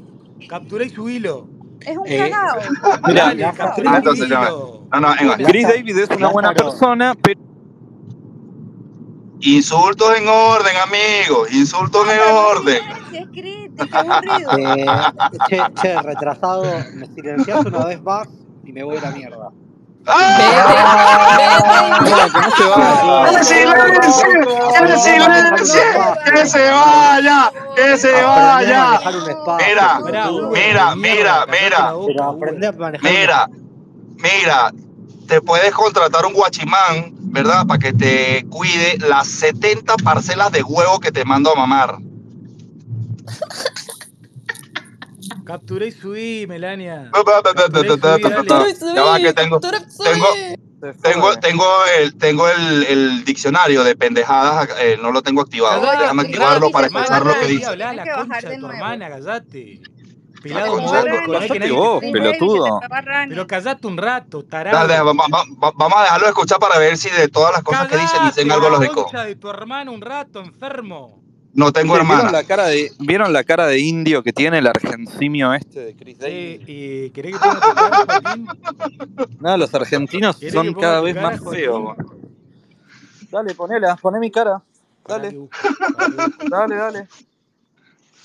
[0.49, 1.47] Capturá y y subilo.
[1.79, 2.59] es un cagao.
[3.07, 4.01] Mira, y va.
[4.03, 4.74] subilo.
[4.95, 5.35] No, no, venga.
[5.35, 5.49] Buena.
[5.49, 7.41] Chris David es una buena persona, pero
[9.41, 11.51] Insultos en orden, amigos.
[11.53, 12.81] Insultos en orden.
[13.77, 14.85] Eh,
[15.49, 18.25] che, che, retrasado, me silencias una vez más
[18.63, 19.51] y me voy a la mierda.
[20.07, 21.99] ¡Ah!
[22.39, 22.69] que se
[25.19, 25.51] vaya.
[26.25, 27.51] ¡Que se vaya!
[27.75, 28.99] ¡Que se vaya!
[29.67, 29.99] Mira,
[30.51, 31.93] mira, mira, mira.
[33.01, 33.49] Mira,
[34.17, 34.71] mira,
[35.27, 37.65] te puedes contratar un guachimán, ¿verdad?
[37.65, 41.97] Para que te cuide las 70 parcelas de huevo que te mando a mamar.
[45.45, 47.11] Capturá y subí, Melania.
[47.13, 50.27] Ya va que tengo, tengo,
[51.01, 51.65] tengo, tengo
[51.99, 55.81] el, tengo el, el diccionario de pendejadas, eh, no lo tengo activado.
[55.81, 57.75] Déjame activarlo para escuchar lo que dice.
[57.75, 58.73] La que bajar concha de tu nuevo.
[58.73, 59.81] hermana, callate.
[60.49, 62.79] La Pelado vos, pelotudo.
[63.29, 64.87] Pero callate un rato, tarado.
[64.87, 67.87] Dale, va- va- va- vamos a dejarlo escuchar para ver si de todas las cosas
[67.87, 69.09] que dicen dicen algo la lógico.
[69.11, 71.19] de tu hermano un rato, enfermo.
[71.53, 74.67] No tengo Che, ¿Vieron la cara de, ¿vieron la cara de indio que tiene el
[74.67, 76.61] argensimio este de Chris Davis?
[76.67, 78.35] eh, ¿querés que ponga?
[79.39, 81.95] No, los argentinos ¿Querés son cada vez más feos.
[83.31, 84.61] Dale, ponela, poné mi cara.
[85.07, 85.37] Dale,
[86.49, 87.07] dale, dale.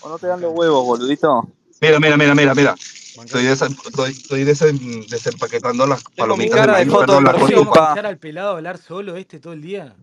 [0.01, 1.47] O no te dan los huevos, boludito.
[1.81, 2.75] Mira, mira, mira, mira, mira.
[3.25, 7.25] Estoy, desa- estoy, estoy desempaquetando las Tengo mi palomitas de cara de maíz, foto perdón,
[7.25, 7.79] de las ¿Vos ibas a perfil, cotufas.
[7.81, 7.85] pa.
[7.89, 9.97] escuchar al pelado hablar solo este todo el día?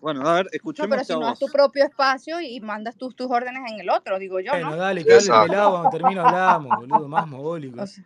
[0.00, 1.38] Bueno, a ver, No, escuchemos pero esta si no voz.
[1.38, 4.76] tu propio espacio y mandas tus, tus órdenes en el otro, digo yo, Bueno, ¿no?
[4.76, 5.50] dale, que hable el Exacto.
[5.50, 7.82] pelado, cuando termine hablamos, boludo, más mogólico.
[7.82, 8.04] O sea,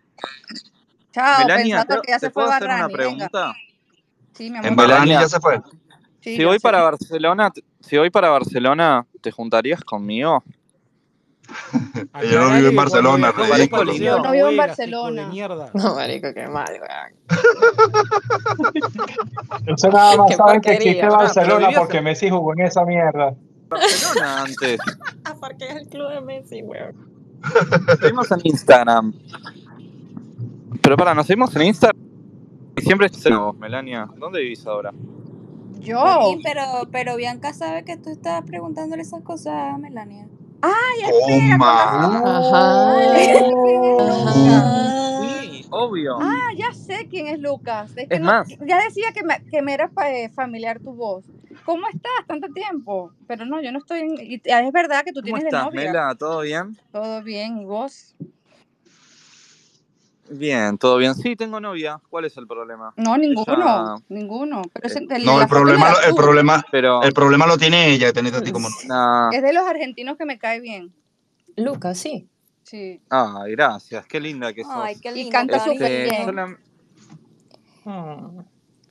[1.12, 3.28] chao, Melania, pensando ¿te, que ya te se fue hacer una Barrani, venga.
[3.28, 3.56] pregunta?
[4.34, 4.76] Sí, mi En amor.
[4.76, 5.60] Barrani Melania, ya se fue.
[6.20, 6.62] Sí, si voy sé.
[6.62, 10.44] para Barcelona, si voy para Barcelona, ¿te juntarías conmigo?
[11.72, 13.84] Ella no vive Aclarale en Barcelona, ridículo.
[13.84, 15.28] lo Yo no vivo en Barcelona.
[15.28, 15.70] mierda.
[15.74, 17.14] No, marico, qué mal, weón.
[19.76, 23.34] Eso nada más saben que existe Barcelona porque Messi jugó en esa mierda.
[23.68, 24.80] Barcelona antes.
[25.40, 26.94] Porque es el club de Messi, weón.
[27.86, 29.14] Nos seguimos en Instagram.
[30.82, 32.02] Pero para, nos seguimos en Instagram.
[32.76, 34.08] Y siempre estamos, Melania.
[34.18, 34.92] ¿Dónde vivís ahora?
[35.78, 35.98] Yo.
[35.98, 40.28] Joaquín, pero, pero Bianca sabe que tú estabas preguntándole esas cosas a Melania.
[40.62, 41.50] Ay.
[41.52, 42.18] Toma.
[42.24, 43.48] Ajá.
[43.48, 44.22] Lucas.
[44.26, 45.40] Ajá.
[45.42, 46.18] Sí, obvio.
[46.20, 47.90] Ah, ya sé quién es Lucas.
[47.96, 50.92] Es que Es no, más, ya decía que me, que me era eh, familiar tu
[50.92, 51.24] voz.
[51.64, 52.26] ¿Cómo estás?
[52.26, 53.12] Tanto tiempo.
[53.26, 54.14] Pero no, yo no estoy en...
[54.20, 55.80] y es verdad que tú ¿cómo tienes de estás, novia.
[55.92, 56.14] Mela?
[56.14, 56.76] ¿Todo bien?
[56.92, 58.14] Todo bien, ¿y vos?
[60.30, 61.14] Bien, todo bien.
[61.16, 62.00] Sí, tengo novia.
[62.08, 62.94] ¿Cuál es el problema?
[62.96, 63.94] No, ninguno, Ella.
[64.08, 64.62] ninguno.
[64.72, 67.02] Pero ese- el- No, el problema, el problema, pero.
[67.02, 69.30] el problema lo tiene ella, tenés a ti como no.
[69.32, 70.94] Es de los argentinos que me cae bien.
[71.56, 72.28] Lucas, sí.
[72.62, 73.00] Sí.
[73.10, 74.06] Ah, gracias.
[74.06, 75.02] Qué linda que Ay, sos.
[75.02, 76.28] qué Y lindo, canta súper Este, bien.
[76.28, 76.58] solam-
[77.84, 78.40] Mm.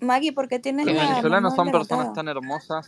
[0.02, 2.88] Maggie, ¿por qué tienes los la venezolanos son personas tan hermosas.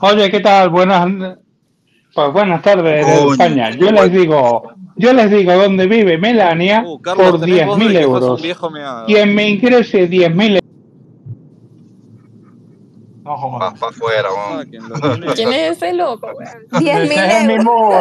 [0.00, 0.68] Oye, ¿qué tal?
[0.68, 1.38] Buenas,
[2.16, 3.32] pues buenas tardes desde Coño.
[3.32, 3.70] España.
[3.70, 4.62] Yo les digo,
[4.96, 8.10] yo les digo dónde vive Melania Uh, Carlos, por tenés voz de 10.000 que sos
[8.22, 9.06] un euros.
[9.06, 10.60] Quien me ingrese 10.000 euros.
[13.22, 14.64] No para afuera, vamos.
[14.64, 14.94] Sáquenlo.
[15.34, 15.56] ¿Quién ¿Quién es?
[15.72, 16.66] es ese loco, weón?
[16.80, 17.46] 10 Ese mil el euros.
[17.48, 18.00] mismo,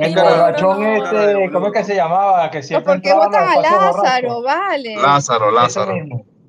[0.00, 0.88] el borrachón no.
[0.88, 2.44] de este, ¿cómo es que se llamaba?
[2.50, 4.42] Que ¿Pero siempre por qué a Lázaro?
[4.42, 4.96] Vale.
[4.96, 5.94] Lázaro, Lázaro.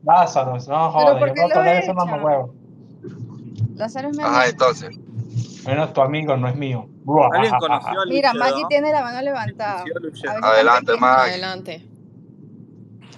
[0.06, 2.54] Lázaro, no ¿Pero jodas, por yo lo tolerar ese mamahuevo.
[3.76, 4.42] Lázaro es mi amigo.
[4.48, 5.00] entonces.
[5.64, 6.88] Bueno, tu amigo no es mío.
[7.34, 9.84] ¿Alguien conoció a Mira, Maggie tiene la mano levantada.
[10.42, 10.98] Adelante.
[10.98, 11.32] Maggie.
[11.32, 11.88] Adelante.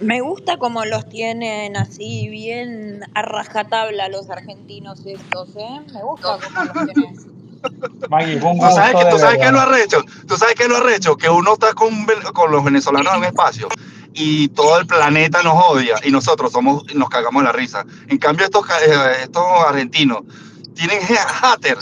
[0.02, 5.82] Me gusta como los tienen así bien a rajatabla los argentinos estos, ¿eh?
[5.94, 7.36] Me gusta como los tienen.
[8.10, 9.74] Maggie, ¿Tú sabes, que, ¿Tú sabes qué lo verdad.
[9.74, 10.04] arrecho?
[10.28, 11.18] ¿Tú sabes qué lo arrecho?
[11.18, 12.06] Que uno está con,
[12.52, 13.70] los venezolanos en un espacio
[14.14, 17.86] y todo el planeta nos odia y nosotros somos nos cagamos la risa.
[18.08, 20.20] En cambio, estos, eh, estos argentinos
[20.76, 21.78] tienen hater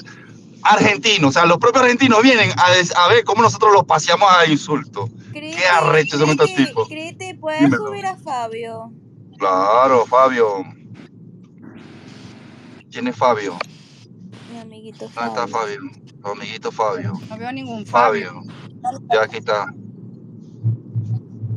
[0.63, 1.30] argentinos.
[1.30, 4.45] O sea, los propios argentinos vienen a, des- a ver cómo nosotros los paseamos a
[4.47, 5.10] insultos.
[5.32, 6.88] Qué arrecho son estos tipos.
[6.88, 7.88] Criti, ¿puedes Dímelo.
[7.88, 8.91] subir a Fabio?
[9.38, 10.63] Claro, Fabio.
[12.91, 13.58] ¿Quién es Fabio?
[14.52, 15.80] Mi amiguito ¿Dónde está Fabio.
[15.80, 15.91] Fabio?
[16.21, 17.13] Tu amiguito Fabio.
[17.30, 18.43] No veo ningún Fabio.
[18.82, 19.02] Fabio.
[19.12, 19.73] Ya aquí está.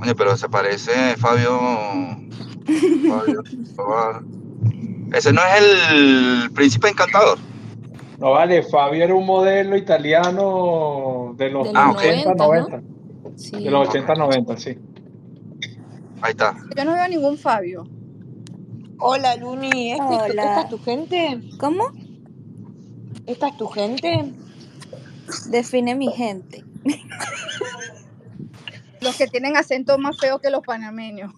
[0.00, 1.58] Oye, pero se parece Fabio.
[3.08, 3.42] Fabio.
[5.12, 7.38] Ese no es el príncipe encantador.
[8.18, 11.96] No vale, Fabio era un modelo italiano de los De los ok.
[11.98, 12.76] 80, 90, 90.
[12.78, 12.82] ¿no?
[13.36, 13.62] Sí.
[13.64, 14.78] De los 80, 90, sí.
[16.22, 16.56] Ahí está.
[16.76, 17.84] Yo no veo ningún Fabio.
[18.98, 19.92] Hola, Luni.
[19.92, 20.42] ¿Esta, es tu- Hola.
[20.42, 21.40] ¿Esta es tu gente?
[21.58, 21.84] ¿Cómo?
[23.26, 24.32] ¿Esta es tu gente?
[25.50, 26.64] Define mi gente.
[29.02, 31.32] Los que tienen acento más feo que los panameños.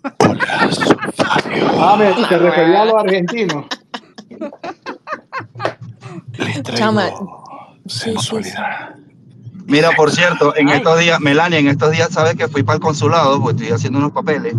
[1.81, 3.67] Ah, me, te refería a los argentinos.
[6.39, 7.45] Les traigo
[7.87, 8.01] Sí, sí, sí.
[8.13, 8.95] sensualidad.
[9.67, 10.77] Mira, por cierto, en Ay.
[10.79, 13.99] estos días, Melania, en estos días, sabes que fui para el consulado, pues estoy haciendo
[13.99, 14.55] unos papeles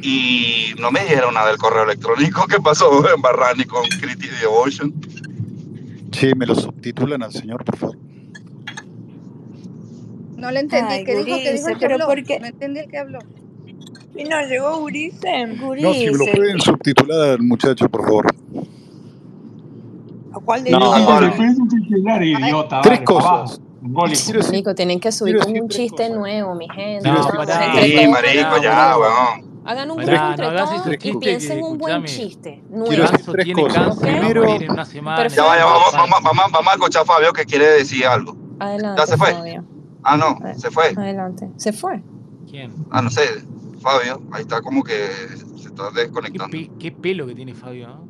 [0.00, 4.94] y no me dijeron nada del correo electrónico que pasó en Barrani con Criti Devotion.
[6.10, 7.96] Che, me lo subtitulan al señor, por favor.
[10.36, 10.92] No le entendí.
[10.94, 11.36] Ay, ¿Qué dijo?
[11.36, 12.06] ¿Qué dijo Gurice, pero habló?
[12.06, 12.40] ¿por qué?
[12.40, 13.18] No entendí el que habló.
[14.16, 15.46] ¿Y no llegó Urice?
[15.46, 16.36] No, si me lo Gurice.
[16.36, 18.26] pueden subtitular al muchacho, por favor.
[20.34, 21.34] ¿A cuál de No, ahora.
[21.54, 22.80] subtitular, idiota.
[22.82, 23.60] Tres Vale, para cosas.
[24.10, 26.16] Decir, Marico, tienen que subir con un chiste cosas.
[26.16, 27.08] nuevo, mi gente.
[27.08, 29.48] No, entre Sí, marico, hagan un ya, weón.
[29.64, 32.90] Hagan un grupo no entre hagas todos y piensen un buen chiste nuevo.
[33.42, 33.74] tiene cosas.
[33.84, 35.28] cáncer Primero, morir en una semana.
[35.28, 38.34] Ya vaya, vamos, vamos, vamos, vamos a escuchar a Fabio que quiere decir algo.
[38.58, 39.32] ¿Ya Adelante, se fue?
[39.32, 39.64] Fabio.
[40.02, 40.92] Ah, no, se fue.
[40.96, 41.50] Adelante.
[41.56, 42.02] Se fue.
[42.50, 42.72] ¿Quién?
[42.90, 43.22] Ah, no sé,
[43.80, 44.94] Fabio, ahí está como que
[45.56, 46.50] se está ¿Qué, desconectando.
[46.50, 48.08] pe- qué pelo que tiene Fabio, ¿no?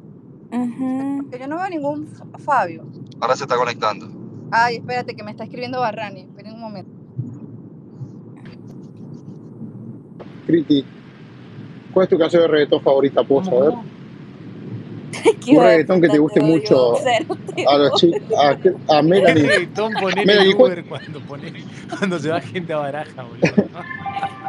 [0.50, 1.28] Ujú.
[1.30, 2.84] Que yo no veo ningún Fabio.
[3.20, 4.08] Ahora se está conectando.
[4.50, 6.20] Ay, espérate, que me está escribiendo Barrani.
[6.22, 6.90] Esperen un momento.
[10.46, 10.84] Criti,
[11.92, 13.22] ¿cuál es tu canción de reggaetón favorita?
[13.22, 13.70] ¿Puedo ¿Cómo, saber?
[13.74, 13.97] cómo?
[15.48, 16.94] Un reggaetón que te guste mucho
[17.66, 17.96] a los odio.
[17.96, 19.42] chicos, a, a ¿Qué Melanie.
[19.46, 21.64] reggaetón poner Melanie, en ¿cuál- Uber cuando, pone,
[21.98, 23.68] cuando se va gente a baraja, boludo?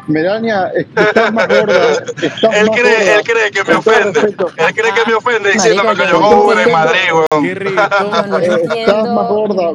[0.08, 3.76] Melania, es que estás más gorda, estás Él más cree, gorda, él cree que me
[3.76, 4.20] ofende.
[4.20, 6.72] Él cree que me ofende diciéndome que yo Uber en.
[6.72, 7.44] Madrid, weón.
[7.44, 8.12] ¿Qué reggaetón?
[8.12, 9.72] Yo no Eh, estás más entiendo, no gorda,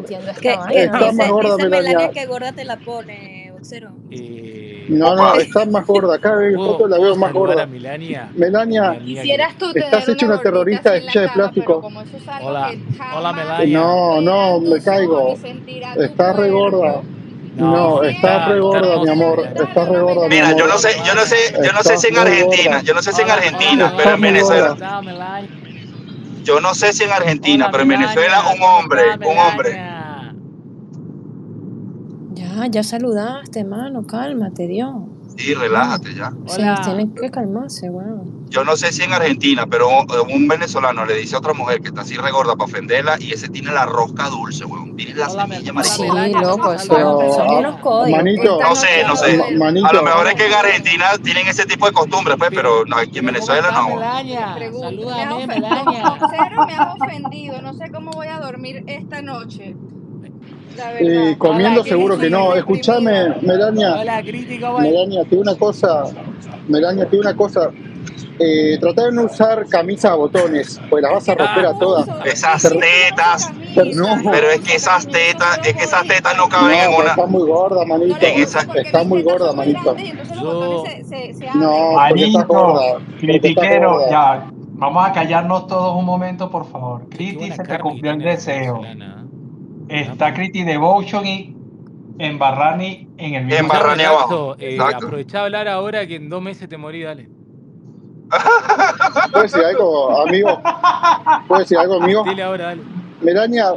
[0.74, 2.10] estás más gorda, Melania.
[2.10, 3.90] que gorda te la pone, boxero.
[4.10, 7.66] Eh, No, no, estás más gorda, cada vez que ¿puedo, foto la veo más gorda.
[7.66, 8.30] Melania?
[8.34, 8.98] Melania.
[8.98, 11.80] Quisieras tú estás hecha una terrorista de pero plástico.
[11.80, 12.74] como eso es algo Hola,
[13.16, 13.78] hola Melania.
[13.78, 15.36] No, no, me caigo.
[15.96, 17.02] Estás re gorda.
[17.56, 19.36] No, No, está, estás re está gorda, mi amor.
[19.38, 19.62] Melania.
[19.62, 22.08] Estás re gorda, mi Mira, yo no sé, yo no sé, yo no sé si
[22.08, 25.42] en Argentina, yo no sé si en Argentina, pero en muy Melania, ¿cómo Venezuela, está
[26.44, 29.93] yo no sé si en Argentina, pero en Venezuela un ¿cómo hombre, está un hombre.
[32.54, 34.94] Ya, ya saludaste, mano, cálmate, Dios.
[35.36, 36.30] Sí, relájate ya.
[36.46, 36.80] Sí, Hola.
[36.84, 38.48] tienen que calmarse, weón.
[38.48, 41.88] Yo no sé si en Argentina, pero un, venezolano le dice a otra mujer que
[41.88, 44.94] está así regorda para ofenderla y ese tiene la rosca dulce, weón.
[44.94, 46.14] Tiene la semilla, hola Sí, marico.
[46.14, 47.34] Melania, ¿cómo loco, eso Pero, Melania?
[47.34, 48.22] son ah, unos códigos.
[48.22, 49.40] manito, No sé, no sé.
[49.84, 52.96] A lo mejor es que en Argentina tienen ese tipo de costumbres, pues, pero no,
[52.96, 55.40] aquí en Pero ¿cómo Venezuela no.
[55.40, 57.60] Boxero, me has ofendido.
[57.60, 59.74] No sé cómo voy a dormir esta noche.
[60.98, 62.54] Eh, comiendo Hola, seguro que no.
[62.54, 63.34] Escúchame.
[63.42, 64.84] Melania, Hola, Criti, ¿cómo es?
[64.84, 66.04] Melania, te digo una cosa,
[66.68, 67.70] Melania, te digo una cosa.
[68.40, 72.08] Eh, trata de no usar camisa a botones, pues las vas a romper a todas.
[72.26, 73.52] Esas tetas,
[73.94, 77.02] no, pero es que esas tetas, es que esas tetas no caben en no, pero
[77.02, 78.18] una, estás muy gorda, No manito.
[78.26, 79.96] en Estás mis muy gorda, manito.
[80.42, 80.84] Yo.
[81.54, 84.10] No, Manito, gorda, critiquero, gorda.
[84.10, 84.50] ya.
[84.76, 87.08] Vamos a callarnos todos un momento, por favor.
[87.10, 88.80] Criti, se te cumplió el deseo.
[89.88, 90.34] Está Apa.
[90.34, 91.56] Criti Devotion y
[92.18, 94.18] en Barrani en el mismo en Escuchame, Barrani sitio.
[94.18, 94.56] abajo.
[94.58, 97.28] Eh, aprovechá a hablar ahora que en dos meses te morí, dale.
[99.32, 100.60] ¿Puedes decir algo, amigo?
[101.46, 102.24] ¿Puedes decir algo, amigo?
[102.24, 102.82] Dile ahora, dale.
[103.20, 103.74] Melania,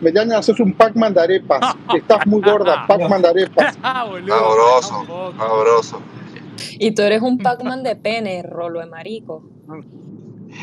[0.00, 1.76] Melania, sos un Pac-Man de arepas.
[1.94, 3.78] Estás muy gorda, Pac-Man de arepas.
[3.82, 6.02] Ah, Sabroso, sabroso.
[6.78, 9.42] Y tú eres un Pac-Man de pene, rolo de marico.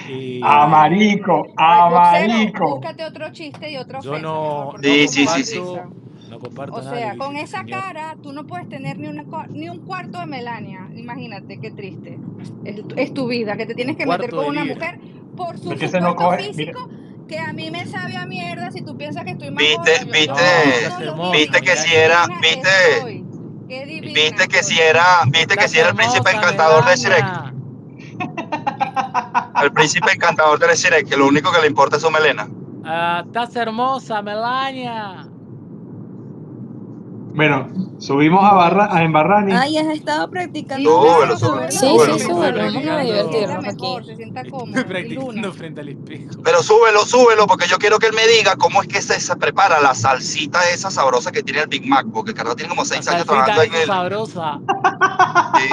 [0.08, 2.70] Eh, Amarico, boxero, amarico.
[2.76, 5.62] búscate otro chiste y otra yo no, no Sí, sí, sí, sí.
[6.30, 7.80] no comparto O sea, con esa señor.
[7.82, 10.88] cara tú no puedes tener ni, una, co- ni un cuarto de Melania.
[10.96, 12.18] Imagínate, qué triste.
[12.66, 14.76] Es, tu- es tu vida, que te tienes que meter cuarto con de una libra.
[14.76, 15.00] mujer
[15.36, 16.52] por su se no supuesto coge.
[16.56, 16.90] Mira, físico,
[17.28, 20.14] que a mí me sabe a mierda si tú piensas que estoy más Viste, gorda.
[20.14, 22.70] Viste, No, viste que si era, viste,
[24.14, 27.49] viste que si era, viste que si era el príncipe encantador de Shrek.
[29.62, 32.48] El príncipe encantador de Shrek, que lo único que le importa es su melena.
[32.86, 35.26] Ah, estás hermosa, Melania.
[37.36, 37.68] bueno,
[38.00, 39.54] subimos a, Barra, a en Barrani.
[39.54, 42.58] Ay, has estado practicando Súbelo, súbelo, Sí, sí, súbelo.
[42.58, 43.98] Vamos a Se sienta divertirnos aquí.
[44.06, 44.80] se sienta cómodo.
[44.80, 45.52] Y practicando Luna.
[45.52, 46.30] frente al espejo.
[46.44, 49.36] Pero súbelo, súbelo, porque yo quiero que él me diga cómo es que se, se
[49.38, 52.82] prepara la salsita esa sabrosa que tiene el Big Mac, porque el carajo tiene como
[52.82, 53.88] La seis años trabajando en el...
[53.88, 54.60] sabrosa.
[55.58, 55.70] sí.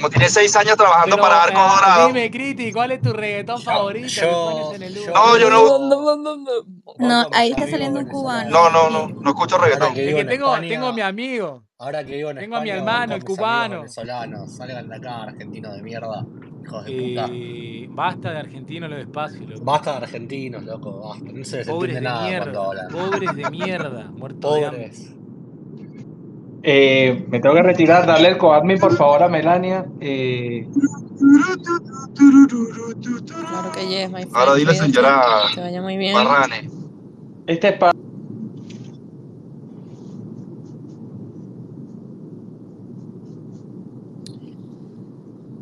[0.00, 2.06] Como tiene seis años trabajando Pero para Arcos ah, Dorados.
[2.08, 4.94] dime, Criti, ¿cuál es tu reggaetón Yo, favorito yo, en el?
[4.94, 6.36] No, yo no, No, no, no, no.
[6.36, 8.50] No, Voy como ahí está saliendo un cubano.
[8.50, 9.94] no, no, no, no escucho reggaetón.
[9.94, 11.62] que Es vivo que en tengo, tengo a mi amigo.
[11.78, 13.84] ahora que vivo en Tengo a mi hermano, el cubano.
[13.88, 16.24] Salgan de acá, argentinos de mierda,
[16.64, 17.26] hijos de puta.
[17.32, 19.64] Eh, basta de argentino lo despacio, loco.
[19.64, 21.24] Basta de argentinos, loco, basta.
[21.32, 23.10] No se les Pobres entiende de nada cuando mierda, hablan.
[23.10, 25.19] pobres de mierda, muertos de.
[26.62, 29.86] Eh, me tengo que retirar, darle el coadmin por favor a Melania.
[30.00, 30.68] Eh,
[33.48, 35.22] Claro que yes, my Ahora dile señora
[35.54, 36.14] Que vaya muy bien.
[36.14, 36.70] Barrane.
[37.46, 37.92] este es para.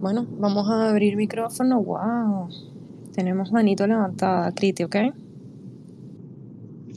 [0.00, 1.82] Bueno, vamos a abrir micrófono.
[1.82, 2.48] Wow.
[3.12, 4.96] Tenemos manito levantada, Criti, ¿ok?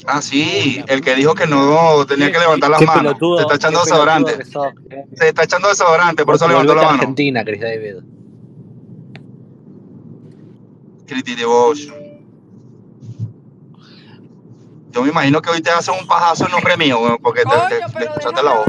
[0.07, 3.15] Ah, sí, el que dijo que no tenía que levantar las manos.
[3.19, 4.31] Se está echando desodorante.
[4.33, 5.05] eh.
[5.15, 6.93] Se está echando desodorante, por eso levantó la mano.
[6.95, 7.95] Argentina, Chris David.
[11.05, 12.00] Criti Devotion.
[14.91, 17.75] Yo me imagino que hoy te hacen un pajazo en nombre mío, porque Coño, te,
[17.75, 18.65] te, pero te la voz.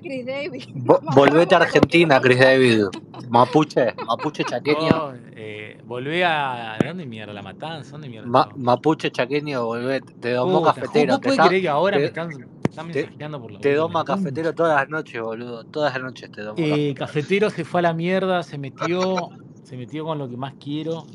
[0.00, 0.68] Chris
[1.14, 2.84] volvete a Argentina, Chris Davis.
[3.28, 4.88] Mapuche, Mapuche chaqueño.
[4.88, 6.78] No, eh, volví a.
[6.84, 7.32] ¿Dónde mierda?
[7.32, 8.28] La matanza, ¿dónde mierda?
[8.28, 10.14] Ma Mapuche chaqueño, volvete.
[10.14, 11.14] Te domo cafetero.
[11.14, 12.30] ¿Cómo puedes creer que ahora te, me están,
[12.68, 15.64] están mensajeando por la Te doma cafetero todas las noches, boludo.
[15.64, 16.54] Todas las noches te domo.
[16.58, 16.94] Eh, cafetero.
[16.94, 19.30] cafetero se fue a la mierda, se metió,
[19.64, 21.06] se metió con lo que más quiero.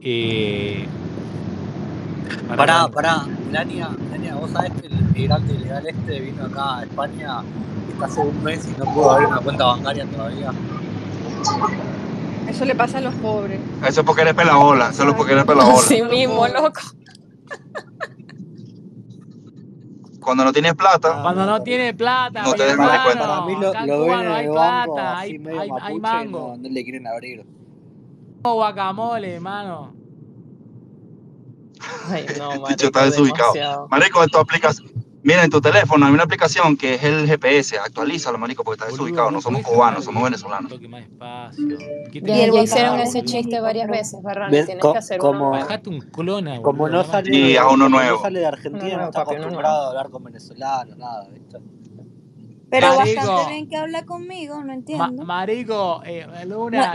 [0.00, 0.86] Eh
[2.56, 7.42] Pará, pará, Melania, Melania, vos sabés que el inmigrante ilegal este vino acá a España
[8.02, 10.52] hace un mes y no pudo abrir una cuenta bancaria todavía.
[12.48, 13.60] Eso le pasa a los pobres.
[13.86, 15.78] Eso es porque eres pelabola, solo porque eres pelabola.
[15.78, 16.80] Sí mismo, loco.
[20.20, 21.18] Cuando no tienes plata.
[21.18, 22.42] Ah, Cuando no tienes plata.
[22.42, 23.26] No te des mala cuenta.
[23.26, 25.40] Para lo, lo hay plata, hay,
[25.80, 26.56] hay, mango.
[26.58, 27.46] No, le quieren abrir.
[28.42, 29.97] Oh, guacamole, mano.
[32.10, 33.52] Ay, no, desubicado.
[33.52, 33.88] Demasiado.
[33.88, 34.82] Marico, esto aplicas.
[35.22, 37.76] Mira, en tu teléfono hay una aplicación que es el GPS.
[37.78, 39.30] Actualízalo, marico, porque estás desubicado.
[39.30, 40.72] No somos cubanos, somos venezolanos.
[40.80, 44.50] Ya, ya hicieron ese chiste varias veces, Barrón.
[44.50, 46.60] Tienes que hacer como, un clona,
[47.24, 48.16] y a uno nuevo.
[48.16, 51.58] no sale de Argentina, no, está acostumbrado a hablar con venezolanos, nada, ¿viste?
[52.70, 55.24] Pero marico, bastante bien que habla conmigo, no entiendo.
[55.24, 56.92] Ma marico, eh, Luna.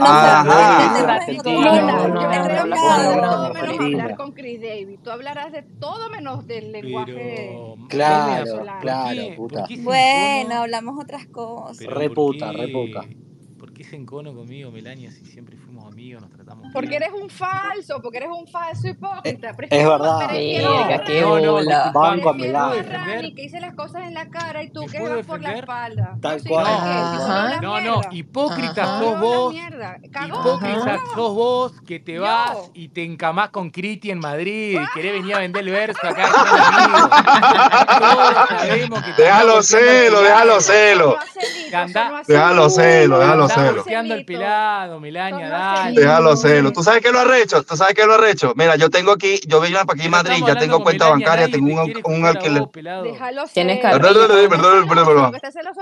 [3.79, 4.99] hablar con Chris Davis.
[5.01, 7.13] Tú hablarás de todo menos del lenguaje.
[7.13, 9.65] Pero, claro, claro, puta.
[9.79, 11.85] Bueno, hablamos otras cosas.
[11.87, 13.05] Reputa, reputa.
[13.57, 15.72] ¿Por qué Gencono conmigo, Melania, si siempre fue
[16.71, 19.49] porque eres un falso, porque eres un falso hipócrita.
[19.49, 20.29] Eh, es verdad.
[21.05, 21.91] Qué hola.
[21.95, 22.17] A.
[23.35, 26.15] Que hice las cosas en la cara y tú quedas por la espalda.
[26.21, 26.65] Tal no, cual.
[26.67, 29.53] Ah, no, no, hipócrita sos vos.
[29.53, 34.79] Hipócrita sos vos que te vas y te encamás con Criti en Madrid.
[34.81, 36.29] Y querés venir a vender el verso acá.
[37.99, 41.17] Todos sabemos que déjalo celo, déjalo celo.
[42.27, 43.83] Déjalo celo, déjalo celo.
[45.95, 46.71] Déjalo hacerlo.
[46.71, 47.63] ¿Tú sabes qué lo ha hecho?
[47.63, 48.53] ¿Tú sabes qué lo ha hecho?
[48.55, 51.93] Mira, yo tengo aquí, yo vivo aquí en Madrid, ya tengo cuenta bancaria, tengo un,
[52.03, 52.63] un alquiler.
[53.03, 54.87] Déjalo Tienes Perdón,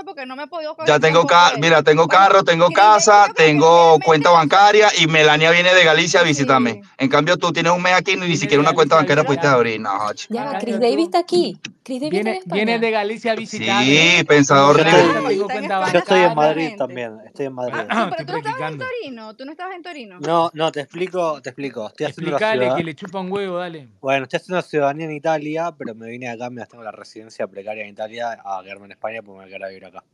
[0.04, 0.36] porque no
[0.86, 1.26] Ya tengo
[1.58, 6.82] mira, tengo carro, tengo casa, tengo cuenta bancaria y Melania viene de Galicia a visitarme.
[6.98, 9.80] En cambio, tú tienes un mes aquí y ni siquiera una cuenta bancaria pudiste abrir.
[9.80, 9.90] No,
[10.28, 11.58] Ya, Chris Davis está aquí.
[11.82, 13.84] Chris Davis viene, viene de Galicia a visitarme.
[13.84, 15.36] Sí, pensador libre.
[15.36, 17.18] Yo estoy en Madrid también.
[17.26, 17.80] Estoy en Madrid.
[17.88, 19.36] Ah, pero tú estabas en Torino.
[19.36, 20.01] Tú no estabas en Torino.
[20.06, 21.86] No, no, te explico, te explico.
[21.86, 23.88] Estoy Explicale que le chupa un huevo, dale.
[24.00, 27.84] Bueno, estoy haciendo ciudadanía en Italia, pero me vine acá, me tengo la residencia precaria
[27.84, 30.04] en Italia a quedarme en España porque me voy a quedar a vivir acá.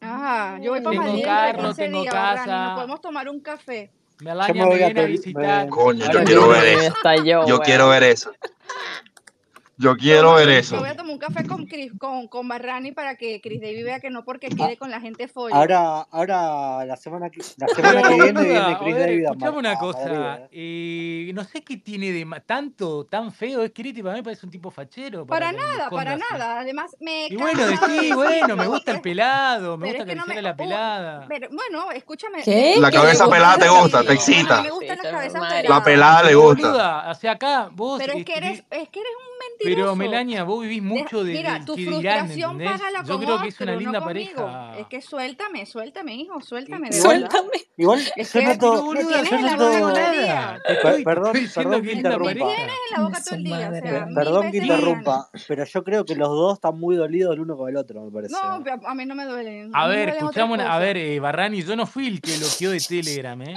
[0.00, 1.24] Ah, yo voy para tengo Madrid.
[1.24, 2.46] Carro, tengo casa.
[2.46, 3.90] Barran, podemos tomar un café.
[4.20, 5.68] Melania me, me viene a, visitar.
[5.68, 7.46] Coño, yo quiero ver eso.
[7.46, 8.32] Yo quiero ver eso.
[9.78, 10.78] Yo quiero ver eso.
[10.78, 14.00] Voy a tomar un café con, Chris, con, con Barrani para que Chris David vea
[14.00, 14.54] que no porque ah.
[14.56, 15.56] quede con la gente folla.
[15.56, 19.24] Ahora, ahora la semana que, la semana que viene viene Chris David.
[19.24, 20.48] Escuchame una ah, cosa.
[20.52, 23.62] Eh, eh, no sé qué tiene de tanto, tan feo.
[23.62, 25.26] Es Chris, para mí parece un tipo fachero.
[25.26, 26.60] Para, nada, para nada.
[26.60, 27.26] Además, me.
[27.28, 27.62] Y bueno,
[28.14, 29.76] bueno, me gusta el pelado.
[29.76, 30.42] Me gusta que no me...
[30.42, 31.28] la uh, pelada.
[31.50, 32.42] Bueno, escúchame.
[32.42, 32.76] ¿Qué?
[32.78, 34.62] La cabeza pelada te gusta, te excita.
[35.68, 37.10] La pelada le gusta.
[37.10, 37.98] O sea, acá vos.
[37.98, 39.71] Pero es que eres, es que eres un mentiroso.
[39.74, 41.32] Pero Melania, vos vivís mucho de.
[41.32, 44.78] Mira, de, tu frustración dirán, págala Yo creo que es una linda pareja.
[44.78, 46.88] Es que suéltame, suéltame, hijo, suéltame.
[46.90, 47.50] De suéltame.
[47.76, 48.92] Igual, es que yo
[51.04, 52.46] Perdón, perdón que interrumpa.
[54.14, 57.68] Perdón que interrumpa, pero yo creo que los dos están muy dolidos el uno con
[57.68, 58.34] el otro, me parece.
[58.34, 59.68] No, a mí no me duele.
[59.72, 63.40] A ver, escuchamos, a ver, eh, Barrani, yo no fui el que elogió de Telegram,
[63.42, 63.54] ¿eh?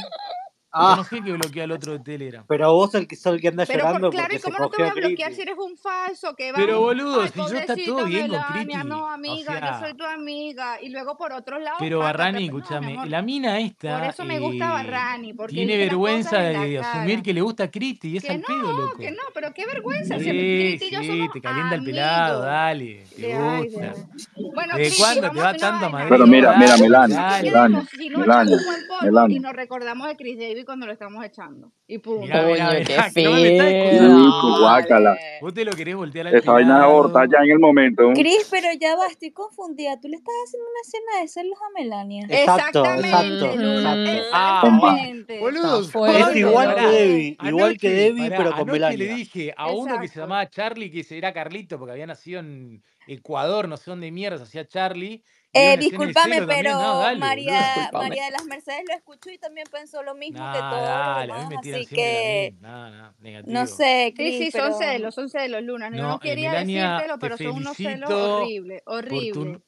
[0.78, 0.90] Ah.
[0.90, 2.44] Yo no sé que bloquea al otro de Telegram.
[2.50, 4.08] Pero vos el que, el que anda pero llorando.
[4.10, 6.36] Por, claro, ¿y cómo no te voy a bloquear si eres un falso?
[6.36, 8.76] Que va, pero boludo, si yo está todo bien con Criti.
[8.86, 10.82] No, amiga, o sea, yo soy tu amiga.
[10.82, 11.78] Y luego por otro lado.
[11.80, 14.00] Pero Barrani, pero, escúchame, no, la mina esta.
[14.00, 15.34] Por eso me gusta eh, Barrani.
[15.34, 18.10] Porque tiene vergüenza de, asumir que le gusta Criti.
[18.10, 18.98] Y es que al no, pedo, loco.
[18.98, 20.20] Que no, pero qué vergüenza.
[20.20, 21.80] Sí, si sí, yo te calienta amigos.
[21.80, 23.06] el pelado, dale.
[23.16, 23.94] Te gusta.
[24.54, 26.10] Bueno, ¿De cuándo te va tanto a Madrid?
[26.10, 27.40] Pero mira, mira, Melania.
[27.42, 27.88] Melania.
[29.30, 31.72] Y nos recordamos de Chris David cuando lo estamos echando.
[31.88, 32.22] Y pum.
[32.22, 33.32] Mira, Coño, qué no feo.
[33.32, 33.58] No, eh.
[35.66, 38.12] lo querés voltear al Esa vaina de ya en el momento.
[38.14, 40.00] Cris, pero ya va, estoy confundida.
[40.00, 42.26] Tú le estás haciendo una escena de celos a Melania.
[42.30, 42.86] Exacto.
[42.86, 44.12] Exacto, exacto.
[44.34, 44.64] Ah,
[45.40, 48.98] boludos, es igual que Debbie, igual que Debbie, pero con Melania.
[48.98, 52.84] le dije a uno que se llamaba Charlie, que era Carlito, porque había nacido en
[53.08, 55.24] Ecuador, no sé dónde mierda, hacía Charlie
[55.56, 56.78] eh, discúlpame, pero
[57.18, 61.28] María, María de las Mercedes lo escuchó y también pensó lo mismo que todos dale,
[61.28, 62.56] los demás, así que
[63.46, 65.90] no sé, Chris, sí, son celos, son celos, Luna.
[65.90, 69.62] No, quería Melania, decírtelo, pero son unos celos horribles, horribles.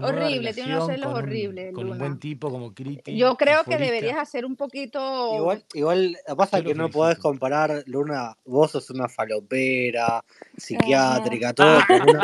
[0.00, 1.74] Horrible, tiene unos celos horribles.
[1.74, 3.10] Con un buen tipo como crítico.
[3.10, 5.34] Yo creo que deberías hacer un poquito.
[5.36, 10.24] Igual, igual pasa que no podés comparar, Luna, vos sos una falopera,
[10.56, 12.20] psiquiátrica, todo con una,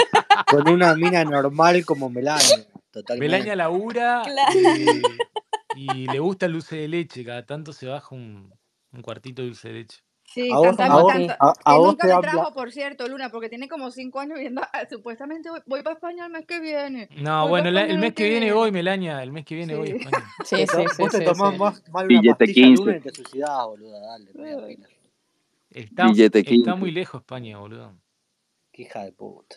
[0.48, 2.66] con una mina normal como Melania.
[3.14, 3.56] Melania totalmente.
[3.56, 4.52] labura Claro.
[4.54, 5.28] eh,
[5.72, 7.24] y le gusta el dulce de leche.
[7.24, 8.52] Cada tanto se baja un,
[8.92, 10.00] un cuartito de dulce de leche.
[10.26, 12.54] Sí, A vos, tanta, a vos, tanta- a, a que vos nunca te me trajo,
[12.54, 16.26] por cierto, Luna, porque tiene como cinco años viendo, ah, supuestamente voy, voy para España
[16.26, 17.10] el mes que viene.
[17.10, 18.52] No, Voy bueno, la- el mes que viene viene.
[18.52, 19.22] voy, Melania.
[19.22, 19.94] El mes que viene voy a.
[19.94, 20.34] España.
[20.44, 21.58] Sí, te, sí, sí, vos te sí, tomás sí.
[21.58, 22.98] más, mal una Billete pastilla de luna 15.
[22.98, 23.66] y te suicidás.
[24.34, 24.86] Dale, no.
[25.70, 26.76] Está, Billete está 15.
[26.76, 27.96] muy lejos España, boludo.
[28.72, 29.56] Qué hija de puta.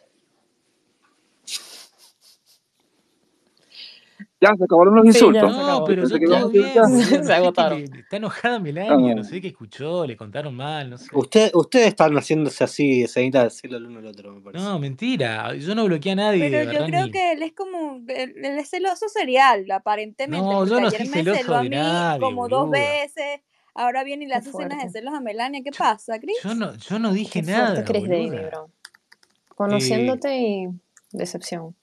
[4.44, 5.56] Ya, se acabaron los insultos.
[5.56, 6.74] se No, pero Pensé que bien.
[7.22, 7.80] No Se agotaron.
[7.82, 11.08] está enojada Melania, no Ah, sé qué escuchó, le contaron mal, no sé.
[11.14, 14.64] Usted, ustedes están haciéndose así, escenitas de decirlo el uno al otro, me parece.
[14.64, 15.56] No, mentira.
[15.56, 19.08] Yo no bloqueé a nadie, Pero yo creo que él es como, él, es celoso
[19.10, 23.40] serial, aparentemente, No, yo no soy me celoso a de mí nadie, como dos veces,
[23.76, 26.36] ahora viene y le hace escenas de celos a Melania, ¿qué Yo, pasa, Chris?
[26.44, 28.66] yo no, yo no dije Qué nada, Chris David, bro.
[28.66, 30.68] Eh, Conociéndote y
[31.12, 31.76] decepción.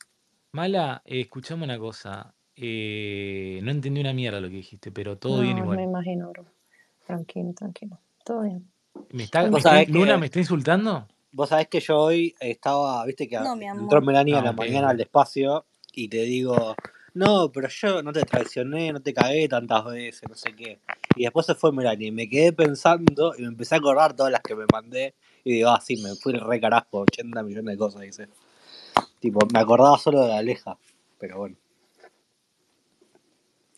[0.52, 2.34] Mala, eh, escuchame una cosa.
[2.62, 5.78] Eh, no entendí una mierda lo que dijiste, pero todo bien No, me igual.
[5.84, 6.44] imagino, bro.
[7.06, 7.98] Tranquilo, tranquilo.
[8.24, 8.70] Todo bien.
[9.12, 11.06] ¿Me está, me Luna que, me está insultando?
[11.32, 14.02] vos sabés que yo hoy estaba, viste que No, entró.
[14.02, 15.00] Melania a Ah, la mañana al ok.
[15.00, 16.76] espacio y te digo,
[17.14, 20.78] no, pero yo no te traicioné, no te cagué tantas veces, no sé qué.
[21.16, 24.30] Y después se fue Melania y me quedé pensando y me empecé a acordar todas
[24.32, 27.78] las que me mandé y digo, ah, sí, me fui re carajo, 80 millones de
[27.78, 28.28] cosas, dice.
[29.18, 30.78] Tipo, me acordaba solo de la Aleja,
[31.18, 31.56] pero bueno.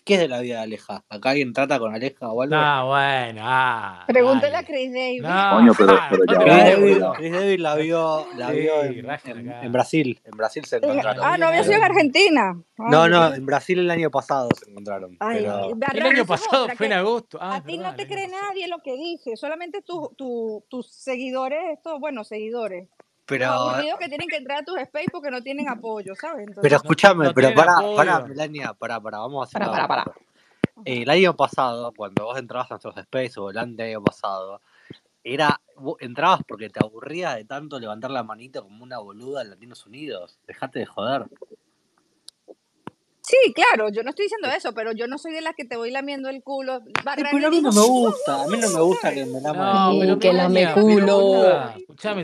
[0.05, 1.05] ¿Qué es de la vida de Aleja?
[1.09, 2.57] ¿Acá alguien trata con Aleja o algo?
[2.57, 4.65] Ah, bueno, ah, Pregúntale a.
[4.65, 5.23] Chris David.
[5.23, 6.75] No, Coño, pero, pero no ya te
[7.19, 9.73] Chris David la vio, la vio Sí, en.
[9.73, 10.21] Brasil.
[10.25, 11.25] En Brasil se No, no encontraron.
[11.25, 12.53] Ah, no había sido en Argentina.
[12.79, 13.39] No, Ay, no, Dios.
[13.39, 15.17] en Brasil el año pasado se encontraron.
[15.21, 17.39] Ay, Pero El año pasado fue en agosto.
[17.41, 21.61] Ah, a ti no te cree nadie lo que dice, solamente tu- tu- tus seguidores,
[21.75, 22.89] estos, bueno, seguidores,
[23.27, 26.47] pero aburridos que tienen que entrar a tus space porque no tienen apoyo, ¿sabes?
[26.47, 28.27] pero Entonces, escúchame, no pero pará, apoyo.
[28.29, 30.15] Melania, pará, pará, vamos a hacer Para, para, para.
[30.85, 34.61] El año pasado, cuando vos entrabas a nuestros space o el año pasado,
[35.25, 39.51] era, vos entrabas porque te aburrías de tanto levantar la manita como una boluda en
[39.51, 40.39] Latinos Unidos.
[40.47, 41.27] Dejate de joder.
[43.23, 45.77] Sí, claro, yo no estoy diciendo eso, pero yo no soy de las que te
[45.77, 46.81] voy lamiendo el culo,
[47.15, 49.97] pero a mí no me "Wow, gusta, a mí no me gusta que me laman
[49.97, 50.19] el culo.
[50.19, 51.43] Que lame culo.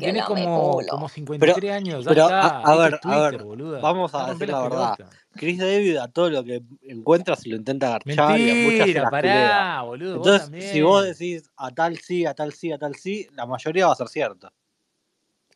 [0.01, 3.81] tenés lame como, como Pero, 53 años, pero a, ver, a ver, boluda.
[3.81, 4.97] vamos a decir la verdad.
[5.35, 8.79] Chris David a todo lo que encuentra se lo intenta agarchar y a muchas se
[8.79, 12.73] Mentira, las pará, boludo, vos Entonces, si vos decís a tal sí, a tal sí,
[12.73, 14.51] a tal sí, la mayoría va a ser cierto.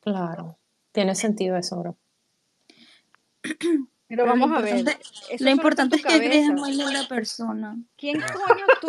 [0.01, 0.59] Claro.
[0.93, 1.97] Tiene sentido eso, bro.
[4.15, 4.85] Pero vamos a ver,
[5.31, 6.53] eso lo importante es que Chris es cabeza.
[6.53, 7.77] muy linda persona.
[7.97, 8.89] ¿Quién coño tú,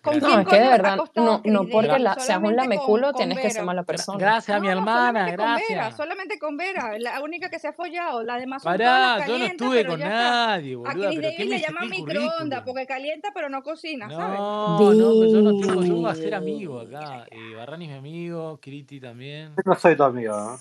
[0.00, 0.22] con Gracias.
[0.22, 3.08] No, quién es que de verdad, no, Chris no porque la, seas un con, lameculo
[3.08, 4.18] con tienes que ser mala persona.
[4.18, 5.96] gracias a mi No, no, hermana, solamente con Vera, gracias.
[5.96, 8.22] solamente con Vera, la única que se ha follado.
[8.22, 11.50] Las demás son Pará, yo no estuve con nadie, A boluda, Chris pero ¿qué David
[11.50, 14.38] me le el microondas porque calienta pero no cocina, ¿sabes?
[14.38, 17.26] No, no, pero yo no tengo, yo voy a ser amigo acá.
[17.30, 19.54] Eh, Barrani es mi amigo, Kriti también.
[19.56, 20.58] Yo no soy tu amigo, ¿no?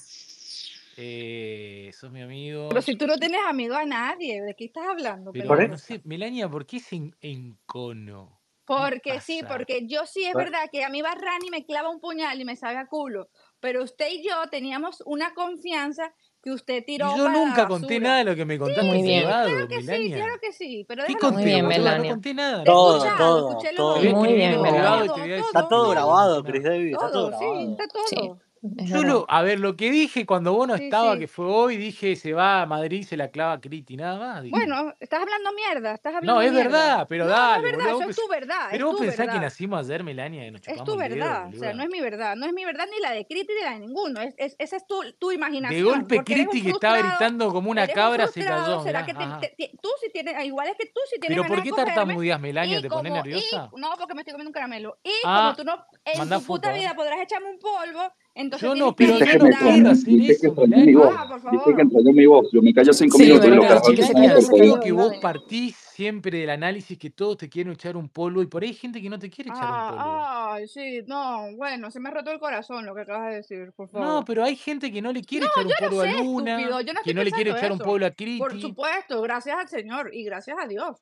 [1.00, 2.70] Eh, sos mi amigo.
[2.70, 5.78] Pero si tú no tienes amigo a nadie, ¿de qué estás hablando, Pero Por no
[5.78, 8.42] sé, Melania, ¿por qué es en, encono?
[8.66, 11.90] ¿Qué Porque sí, porque yo sí es Por- verdad que a mí Barrani me clava
[11.90, 13.30] un puñal y me sabe a culo,
[13.62, 17.68] pero usted y yo teníamos una confianza que usted Y tiró yo para la nunca
[17.68, 19.24] conté nada de lo que me contaste Muy en bien.
[19.24, 20.40] privado, Claro que sí, claro Melania.
[20.42, 21.76] que sí, pero ¿Qué déjalo Muy conté, bien, boluda?
[21.76, 22.12] No Melania.
[22.14, 22.66] conté nada.
[22.66, 24.02] Todo, escuchado, todo.
[24.02, 25.06] Muy bien, Melania.
[25.38, 26.64] Está todo, grabado, conté Chris.
[26.64, 28.40] David, está todo sí, está Sí, todo.
[28.78, 31.20] Es lo, a ver, lo que dije cuando vos no Sí, estaba, sí.
[31.20, 34.44] que fue hoy, dije se va a Madrid, se la clava a Criti, nada más,
[34.44, 34.56] dije.
[34.56, 36.70] Bueno, estás hablando mierda, estás No, hablando es mierda.
[36.70, 37.96] verdad, pero No, no es dale, verdad, boludo.
[38.00, 40.52] eso Vos es tu verdad, es pero vos tu pensás que nacimos ayer, Melania, y
[40.52, 42.54] nos Es chupamos tu el dedo, verdad, o sea, no es mi verdad, no es
[42.54, 44.96] mi verdad ni la de Criti ni la de ninguno, es, es- esa es tu,
[45.20, 48.84] tu De imaginación, golpe eres un Criti que estaba gritando como una cabra se cayó,
[48.84, 51.48] ¿será mirá, que te- te- tú sí tienes, igual es que tú sí tienes Pero
[51.48, 52.82] ¿por qué de tartamudeas, Melania?
[52.82, 53.70] ¿Te pones nerviosa?
[53.76, 56.70] no, porque me estoy comiendo un caramelo, y Ah, como tú no, en tu puta
[56.70, 59.46] a vida podrás echarme un polvo, entonces Yo no, pero yo que no
[59.90, 61.14] hacer eso, mi voz.
[61.28, 62.48] Por Dice que extrañó mi voz.
[62.52, 63.68] Yo me callo cinco Sí, minutos y lo que
[63.98, 68.44] yo creo que vos partís siempre del análisis que todos te quieren echar un polvo
[68.44, 70.02] y por ahí hay gente que no te quiere echar un polvo.
[70.02, 73.36] ah, ay, sí, no, bueno, se me ha roto el corazón lo que acabas de
[73.38, 74.26] decir, por No, favor.
[74.26, 77.14] pero hay gente que no le quiere No, echar un polvo a Luna, no que
[77.16, 78.62] no le quiere echar un polvo a Por Criti.
[78.62, 80.98] supuesto, gracias al Señor y gracias a Dios.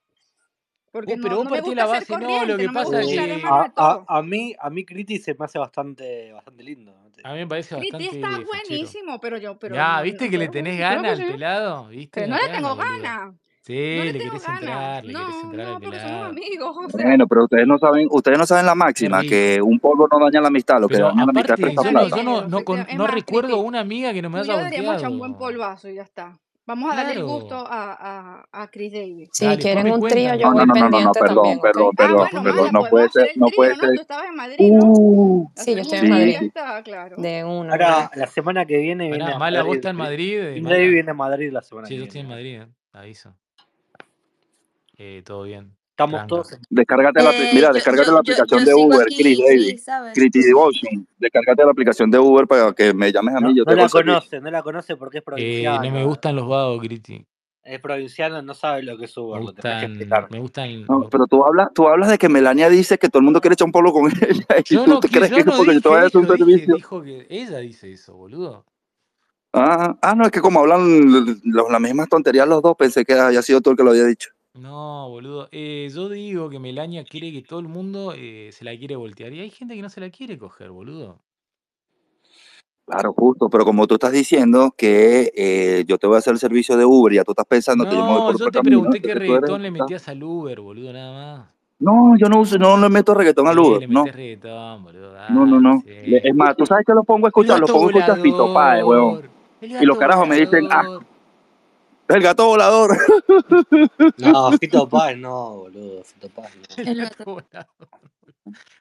[0.94, 3.42] Porque pero no, vos no partís la base, no, lo que no pasa es que
[3.44, 7.05] a, a, a mí, a mí Criti se me hace bastante, bastante lindo.
[7.18, 7.24] ¿No?
[7.24, 8.47] Te a mí me parece bastante está fachero.
[8.47, 11.32] buenísimo, pero yo, pero Ya, no, ¿viste no, que le pero tenés ganas al sí.
[11.34, 11.88] pelado?
[11.88, 12.22] ¿Viste?
[12.22, 13.26] Que No no le tengo ganas.
[13.28, 14.61] No Sí, le le tengo querés ganas.
[14.61, 16.78] entrar, le querés No, entrar al no, porque somos amigos.
[16.78, 19.30] O sea, Bueno, pero ustedes no saben, ustedes no saben la máxima, rico.
[19.32, 21.91] que un polvo no daña la amistad, lo que Pero daña la amistad prestar yo
[21.91, 22.16] no, plata.
[22.18, 24.53] yo no, no, con- no más, recuerdo una amiga que no me tú y haya
[24.53, 25.38] yo deberíamos echar un buen volteado.
[25.38, 26.39] polvazo y ya está.
[26.68, 27.68] Vamos a darle el gusto Claro.
[27.70, 29.30] a, a, a Chris Davis.
[29.34, 30.53] Si Dale, quieren un trío, yo ¿no?
[30.53, 32.72] No, voy no, no, no, no, pendiente perdón, también, perdón, Ah, perdón, bueno, perdón, Mala,
[32.72, 33.80] no puede ser, no puede ¿no?
[33.82, 33.89] ser.
[33.95, 34.86] Tú estabas en Madrid, ¿no?
[34.91, 36.36] Uh, Sí, yo estoy en sí, ya Madrid.
[36.39, 36.45] sí.
[36.45, 37.16] está, claro.
[37.18, 39.78] De una, Ahora, la semana que viene viene Pará, a Mala, vos Madrid.
[39.80, 42.22] estás en Madrid, eh, Chris Davis viene a Madrid la semana Sí, que yo estoy
[42.22, 42.41] en viene.
[42.41, 43.36] Madrid, eh, aviso.
[44.97, 46.60] Eh, todo bien, Estamos todos en...
[46.70, 49.66] Descárgate la, Eh, mira, yo, descárgate yo, la aplicación yo de Uber, Chris aquí, Davis,
[49.68, 50.14] sí, ¿sabes?
[50.14, 51.08] Criti Devotion.
[51.18, 53.78] Descárgate la aplicación de Uber para que me llames a No, mí, yo no te
[53.78, 57.26] la conoce, no la conoce porque es Eh, no me gustan los vagos, Griti.
[57.64, 60.28] Es provinciano, no sabe lo que es Me Uber, lo tenés que gustan, explicar.
[60.32, 60.86] me gustan.
[60.86, 63.54] No, pero tú hablas, tú hablas de que Melania dice que todo el mundo quiere
[63.54, 65.74] echar un polo con ella y Yo tú no, te que crees que es porque
[65.76, 66.76] yo te voy a un servicio.
[66.76, 68.66] dijo que ella dice eso, boludo.
[69.54, 73.14] Ah, ah, no, es que como hablan los, las mismas tonterías los dos, pensé que
[73.14, 74.35] había sido tú el que lo había dicho.
[74.56, 75.49] No, boludo.
[75.51, 79.34] Eh, yo digo que Melania cree que todo el mundo eh, se la quiere voltear.
[79.34, 81.20] Y hay gente que no se la quiere coger, boludo.
[82.88, 86.39] Claro, justo, pero como tú estás diciendo que eh, yo te voy a hacer el
[86.39, 88.36] servicio de Uber y ya tú estás pensando que yo me voy No, por yo
[88.36, 89.41] otro te camino, pregunté qué entonces tú eres...
[89.41, 91.49] reggaetón le metías al Uber, boludo, nada más.
[91.80, 94.84] No, yo no uso, no le meto reggaetón al Sí, Uber, le no, metés reggaetón,
[94.84, 95.12] boludo.
[95.12, 95.84] no, no, Dale, no.
[95.86, 96.22] Le- sí.
[96.24, 98.20] Es más, tú sabes que lo pongo a El escuchar, lo gato pongo a escuchar
[98.22, 99.10] Fito Páez, huevón.
[99.10, 99.30] volador.
[99.62, 101.03] El Y los gato carajos me dicen, ah, volador.
[102.10, 102.97] El gato volador.
[104.18, 106.84] No, Fito Paz no, boludo, Fito Paz no.
[106.84, 107.68] El gato volador.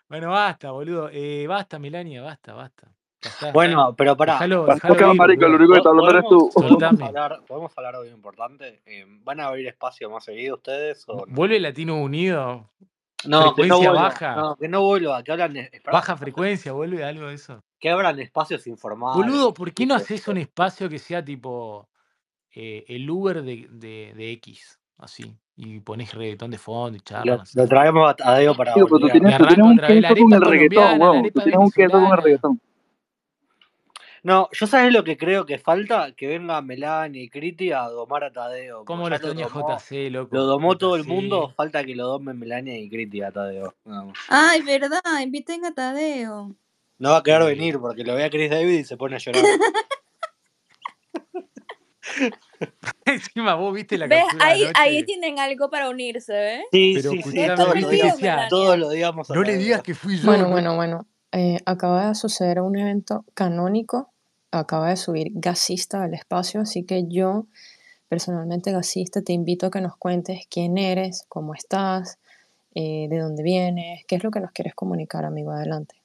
[0.09, 1.11] Bueno, basta, boludo.
[1.12, 2.93] Eh, basta, Melania, basta, basta.
[3.53, 6.25] Bueno, pero pará, Dejalo, Acá, dejalo ir, marico, lo único que está ¿po- hablando eres
[6.25, 6.51] ¿podemos, tú.
[6.55, 8.83] podemos, hablar, ¿podemos hablar de algo importante?
[8.87, 11.35] Eh, ¿Van a abrir espacio más seguido ustedes o no?
[11.35, 12.70] ¿Vuelve Latino Unido?
[13.25, 14.37] No, que no ¿Frecuencia vuelva, baja?
[14.37, 15.57] no, que no vuelva, que hablan,
[15.91, 16.72] ¿Baja frecuencia?
[16.72, 17.62] ¿Vuelve algo de eso?
[17.81, 19.16] que abran espacios informales.
[19.16, 21.89] Boludo, ¿por qué no haces un espacio que sea tipo
[22.55, 24.79] eh, el Uber de, de, de X?
[24.99, 25.35] Así.
[25.57, 27.59] Y pones reggaetón de fondo y Lo, así.
[27.59, 30.41] lo traemos a Tadeo para Digo, pero tú tienes, tú tienes un queso con el
[30.41, 31.23] reggaetón, weón.
[31.31, 32.61] Tú tienes un queso con el reggaetón.
[34.25, 38.25] No, yo sabes lo que creo que falta, que venga Melania y Criti a domar
[38.25, 40.35] a Tadeo, ¿Cómo lo extraña JC, loco?
[40.35, 43.75] lo domó todo el mundo, falta que lo domen Melania y Criti a Tadeo.
[43.85, 44.15] más.
[44.31, 46.55] Ay, verdad, inviten a Tadeo.
[46.99, 49.19] No va a querer venir porque lo ve a Chris David y se pone a
[49.19, 49.45] llorar.
[53.05, 54.25] Encima vos viste la ¿Ves?
[54.75, 56.65] Ahí, tienen algo para unirse, ¿ves?
[56.73, 57.89] Sí, Pero sí, sí, escuchame, todos lo
[58.49, 58.73] todos
[59.05, 60.27] a no le digas que fui yo.
[60.27, 61.07] Bueno, no- bueno, bueno.
[61.33, 64.13] Eh, acaba de suceder un evento canónico.
[64.53, 67.47] Acaba de subir Gasista al espacio, así que yo,
[68.09, 72.19] personalmente Gasista, te invito a que nos cuentes quién eres, cómo estás,
[72.77, 75.51] eh, de dónde vienes, qué es lo que nos quieres comunicar, amigo.
[75.51, 75.97] Adelante.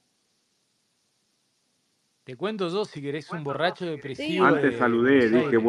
[2.24, 3.90] Te cuento yo si querés un borracho Sí.
[3.92, 5.62] depresivo Antes de saludé, dije, Aires.